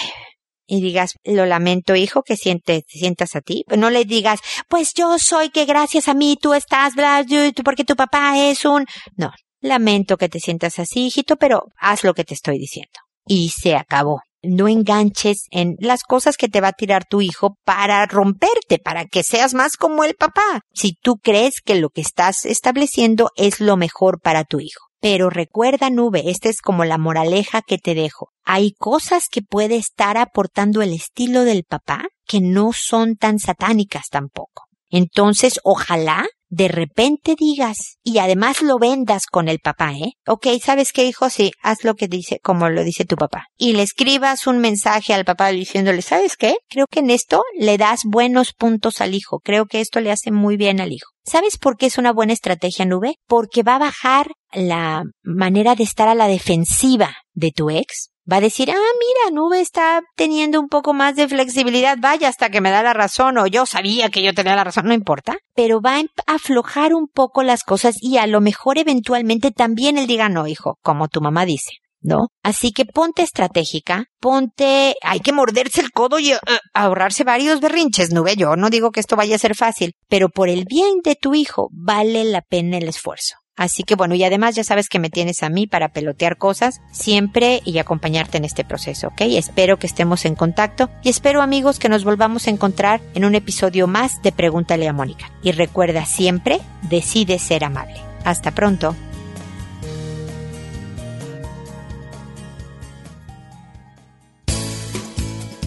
Y 0.66 0.80
digas, 0.80 1.14
lo 1.24 1.46
lamento, 1.46 1.96
hijo, 1.96 2.22
que 2.22 2.36
sientes, 2.36 2.84
te 2.84 2.98
sientas 2.98 3.34
a 3.36 3.40
ti. 3.40 3.64
no 3.76 3.90
le 3.90 4.04
digas, 4.04 4.40
pues 4.68 4.92
yo 4.94 5.18
soy 5.18 5.50
que 5.50 5.64
gracias 5.64 6.08
a 6.08 6.14
mí 6.14 6.36
tú 6.40 6.52
estás, 6.54 6.94
bla, 6.94 7.24
porque 7.64 7.84
tu 7.84 7.96
papá 7.96 8.38
es 8.38 8.64
un... 8.64 8.84
No, 9.16 9.30
lamento 9.60 10.16
que 10.16 10.28
te 10.28 10.40
sientas 10.40 10.78
así, 10.78 11.06
hijito, 11.06 11.36
pero 11.36 11.64
haz 11.78 12.04
lo 12.04 12.14
que 12.14 12.24
te 12.24 12.34
estoy 12.34 12.58
diciendo. 12.58 12.92
Y 13.26 13.50
se 13.50 13.76
acabó. 13.76 14.20
No 14.42 14.68
enganches 14.68 15.46
en 15.50 15.74
las 15.80 16.02
cosas 16.02 16.36
que 16.36 16.48
te 16.48 16.60
va 16.60 16.68
a 16.68 16.72
tirar 16.72 17.04
tu 17.06 17.20
hijo 17.22 17.56
para 17.64 18.06
romperte, 18.06 18.78
para 18.78 19.06
que 19.06 19.24
seas 19.24 19.52
más 19.52 19.76
como 19.76 20.04
el 20.04 20.14
papá. 20.14 20.60
Si 20.72 20.92
tú 20.92 21.16
crees 21.16 21.60
que 21.60 21.74
lo 21.74 21.88
que 21.88 22.02
estás 22.02 22.44
estableciendo 22.44 23.30
es 23.36 23.58
lo 23.58 23.76
mejor 23.76 24.20
para 24.20 24.44
tu 24.44 24.60
hijo. 24.60 24.87
Pero 25.00 25.30
recuerda, 25.30 25.90
nube, 25.90 26.24
esta 26.26 26.48
es 26.48 26.60
como 26.60 26.84
la 26.84 26.98
moraleja 26.98 27.62
que 27.62 27.78
te 27.78 27.94
dejo. 27.94 28.30
Hay 28.44 28.72
cosas 28.72 29.28
que 29.30 29.42
puede 29.42 29.76
estar 29.76 30.16
aportando 30.16 30.82
el 30.82 30.92
estilo 30.92 31.44
del 31.44 31.64
papá 31.64 32.08
que 32.26 32.40
no 32.40 32.72
son 32.72 33.16
tan 33.16 33.38
satánicas 33.38 34.08
tampoco. 34.10 34.67
Entonces, 34.90 35.60
ojalá 35.64 36.26
de 36.50 36.68
repente 36.68 37.34
digas 37.38 37.98
y 38.02 38.18
además 38.18 38.62
lo 38.62 38.78
vendas 38.78 39.26
con 39.26 39.48
el 39.48 39.58
papá, 39.58 39.92
¿eh? 39.92 40.12
Ok, 40.26 40.46
¿sabes 40.62 40.92
qué, 40.92 41.04
hijo? 41.04 41.28
Sí, 41.28 41.52
haz 41.62 41.84
lo 41.84 41.94
que 41.94 42.08
dice, 42.08 42.38
como 42.42 42.68
lo 42.68 42.84
dice 42.84 43.04
tu 43.04 43.16
papá. 43.16 43.44
Y 43.56 43.74
le 43.74 43.82
escribas 43.82 44.46
un 44.46 44.58
mensaje 44.58 45.12
al 45.12 45.24
papá 45.24 45.48
diciéndole, 45.48 46.02
¿sabes 46.02 46.36
qué? 46.36 46.56
Creo 46.68 46.86
que 46.90 47.00
en 47.00 47.10
esto 47.10 47.42
le 47.58 47.76
das 47.76 48.00
buenos 48.04 48.52
puntos 48.52 49.00
al 49.00 49.14
hijo. 49.14 49.40
Creo 49.40 49.66
que 49.66 49.80
esto 49.80 50.00
le 50.00 50.10
hace 50.10 50.30
muy 50.30 50.56
bien 50.56 50.80
al 50.80 50.92
hijo. 50.92 51.10
¿Sabes 51.24 51.58
por 51.58 51.76
qué 51.76 51.86
es 51.86 51.98
una 51.98 52.12
buena 52.12 52.32
estrategia 52.32 52.86
nube? 52.86 53.16
Porque 53.26 53.62
va 53.62 53.76
a 53.76 53.80
bajar 53.80 54.28
la 54.52 55.02
manera 55.22 55.74
de 55.74 55.84
estar 55.84 56.08
a 56.08 56.14
la 56.14 56.26
defensiva 56.26 57.14
de 57.34 57.52
tu 57.52 57.68
ex 57.68 58.10
va 58.30 58.36
a 58.36 58.40
decir, 58.40 58.70
ah, 58.70 58.74
mira, 58.74 59.34
Nube 59.34 59.60
está 59.60 60.02
teniendo 60.16 60.60
un 60.60 60.68
poco 60.68 60.92
más 60.92 61.16
de 61.16 61.28
flexibilidad, 61.28 61.96
vaya 61.98 62.28
hasta 62.28 62.50
que 62.50 62.60
me 62.60 62.70
da 62.70 62.82
la 62.82 62.92
razón, 62.92 63.38
o 63.38 63.46
yo 63.46 63.66
sabía 63.66 64.10
que 64.10 64.22
yo 64.22 64.34
tenía 64.34 64.56
la 64.56 64.64
razón, 64.64 64.86
no 64.86 64.94
importa, 64.94 65.38
pero 65.54 65.80
va 65.80 65.98
a 65.98 66.34
aflojar 66.34 66.94
un 66.94 67.08
poco 67.08 67.42
las 67.42 67.62
cosas 67.62 67.96
y 68.00 68.18
a 68.18 68.26
lo 68.26 68.40
mejor 68.40 68.78
eventualmente 68.78 69.50
también 69.50 69.98
él 69.98 70.06
diga, 70.06 70.28
no, 70.28 70.46
hijo, 70.46 70.78
como 70.82 71.08
tu 71.08 71.20
mamá 71.20 71.44
dice. 71.44 71.70
¿No? 72.00 72.28
Así 72.44 72.70
que 72.70 72.84
ponte 72.84 73.24
estratégica, 73.24 74.04
ponte, 74.20 74.94
hay 75.02 75.18
que 75.18 75.32
morderse 75.32 75.80
el 75.80 75.90
codo 75.90 76.20
y 76.20 76.32
uh, 76.32 76.38
ahorrarse 76.72 77.24
varios 77.24 77.58
berrinches, 77.58 78.12
nube. 78.12 78.36
Yo 78.36 78.54
no 78.54 78.70
digo 78.70 78.92
que 78.92 79.00
esto 79.00 79.16
vaya 79.16 79.34
a 79.34 79.40
ser 79.40 79.56
fácil, 79.56 79.94
pero 80.08 80.28
por 80.28 80.48
el 80.48 80.64
bien 80.64 81.00
de 81.02 81.16
tu 81.16 81.34
hijo 81.34 81.70
vale 81.72 82.22
la 82.22 82.40
pena 82.42 82.78
el 82.78 82.86
esfuerzo. 82.86 83.34
Así 83.58 83.82
que 83.82 83.96
bueno, 83.96 84.14
y 84.14 84.22
además 84.22 84.54
ya 84.54 84.62
sabes 84.62 84.88
que 84.88 85.00
me 85.00 85.10
tienes 85.10 85.42
a 85.42 85.50
mí 85.50 85.66
para 85.66 85.88
pelotear 85.88 86.38
cosas 86.38 86.80
siempre 86.92 87.60
y 87.64 87.78
acompañarte 87.78 88.38
en 88.38 88.44
este 88.44 88.64
proceso, 88.64 89.08
¿ok? 89.08 89.22
Espero 89.22 89.80
que 89.80 89.88
estemos 89.88 90.24
en 90.24 90.36
contacto 90.36 90.88
y 91.02 91.08
espero 91.08 91.42
amigos 91.42 91.80
que 91.80 91.88
nos 91.88 92.04
volvamos 92.04 92.46
a 92.46 92.50
encontrar 92.50 93.00
en 93.14 93.24
un 93.24 93.34
episodio 93.34 93.88
más 93.88 94.22
de 94.22 94.30
Pregúntale 94.30 94.86
a 94.86 94.92
Mónica. 94.92 95.32
Y 95.42 95.50
recuerda 95.50 96.06
siempre, 96.06 96.60
decide 96.88 97.40
ser 97.40 97.64
amable. 97.64 97.96
Hasta 98.24 98.52
pronto. 98.52 98.94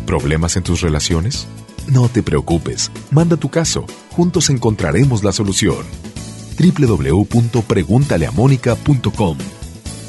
¿Problemas 0.05 0.55
en 0.55 0.63
tus 0.63 0.79
relaciones? 0.79 1.45
No 1.87 2.07
te 2.07 2.23
preocupes, 2.23 2.89
manda 3.11 3.35
tu 3.35 3.49
caso, 3.49 3.85
juntos 4.11 4.49
encontraremos 4.49 5.25
la 5.25 5.33
solución 5.33 6.11
www.preguntaleamónica.com. 6.57 9.37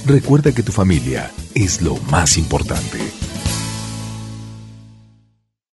Recuerda 0.07 0.53
que 0.53 0.63
tu 0.63 0.71
familia 0.73 1.31
es 1.55 1.83
lo 1.83 1.97
más 2.11 2.37
importante. 2.37 2.99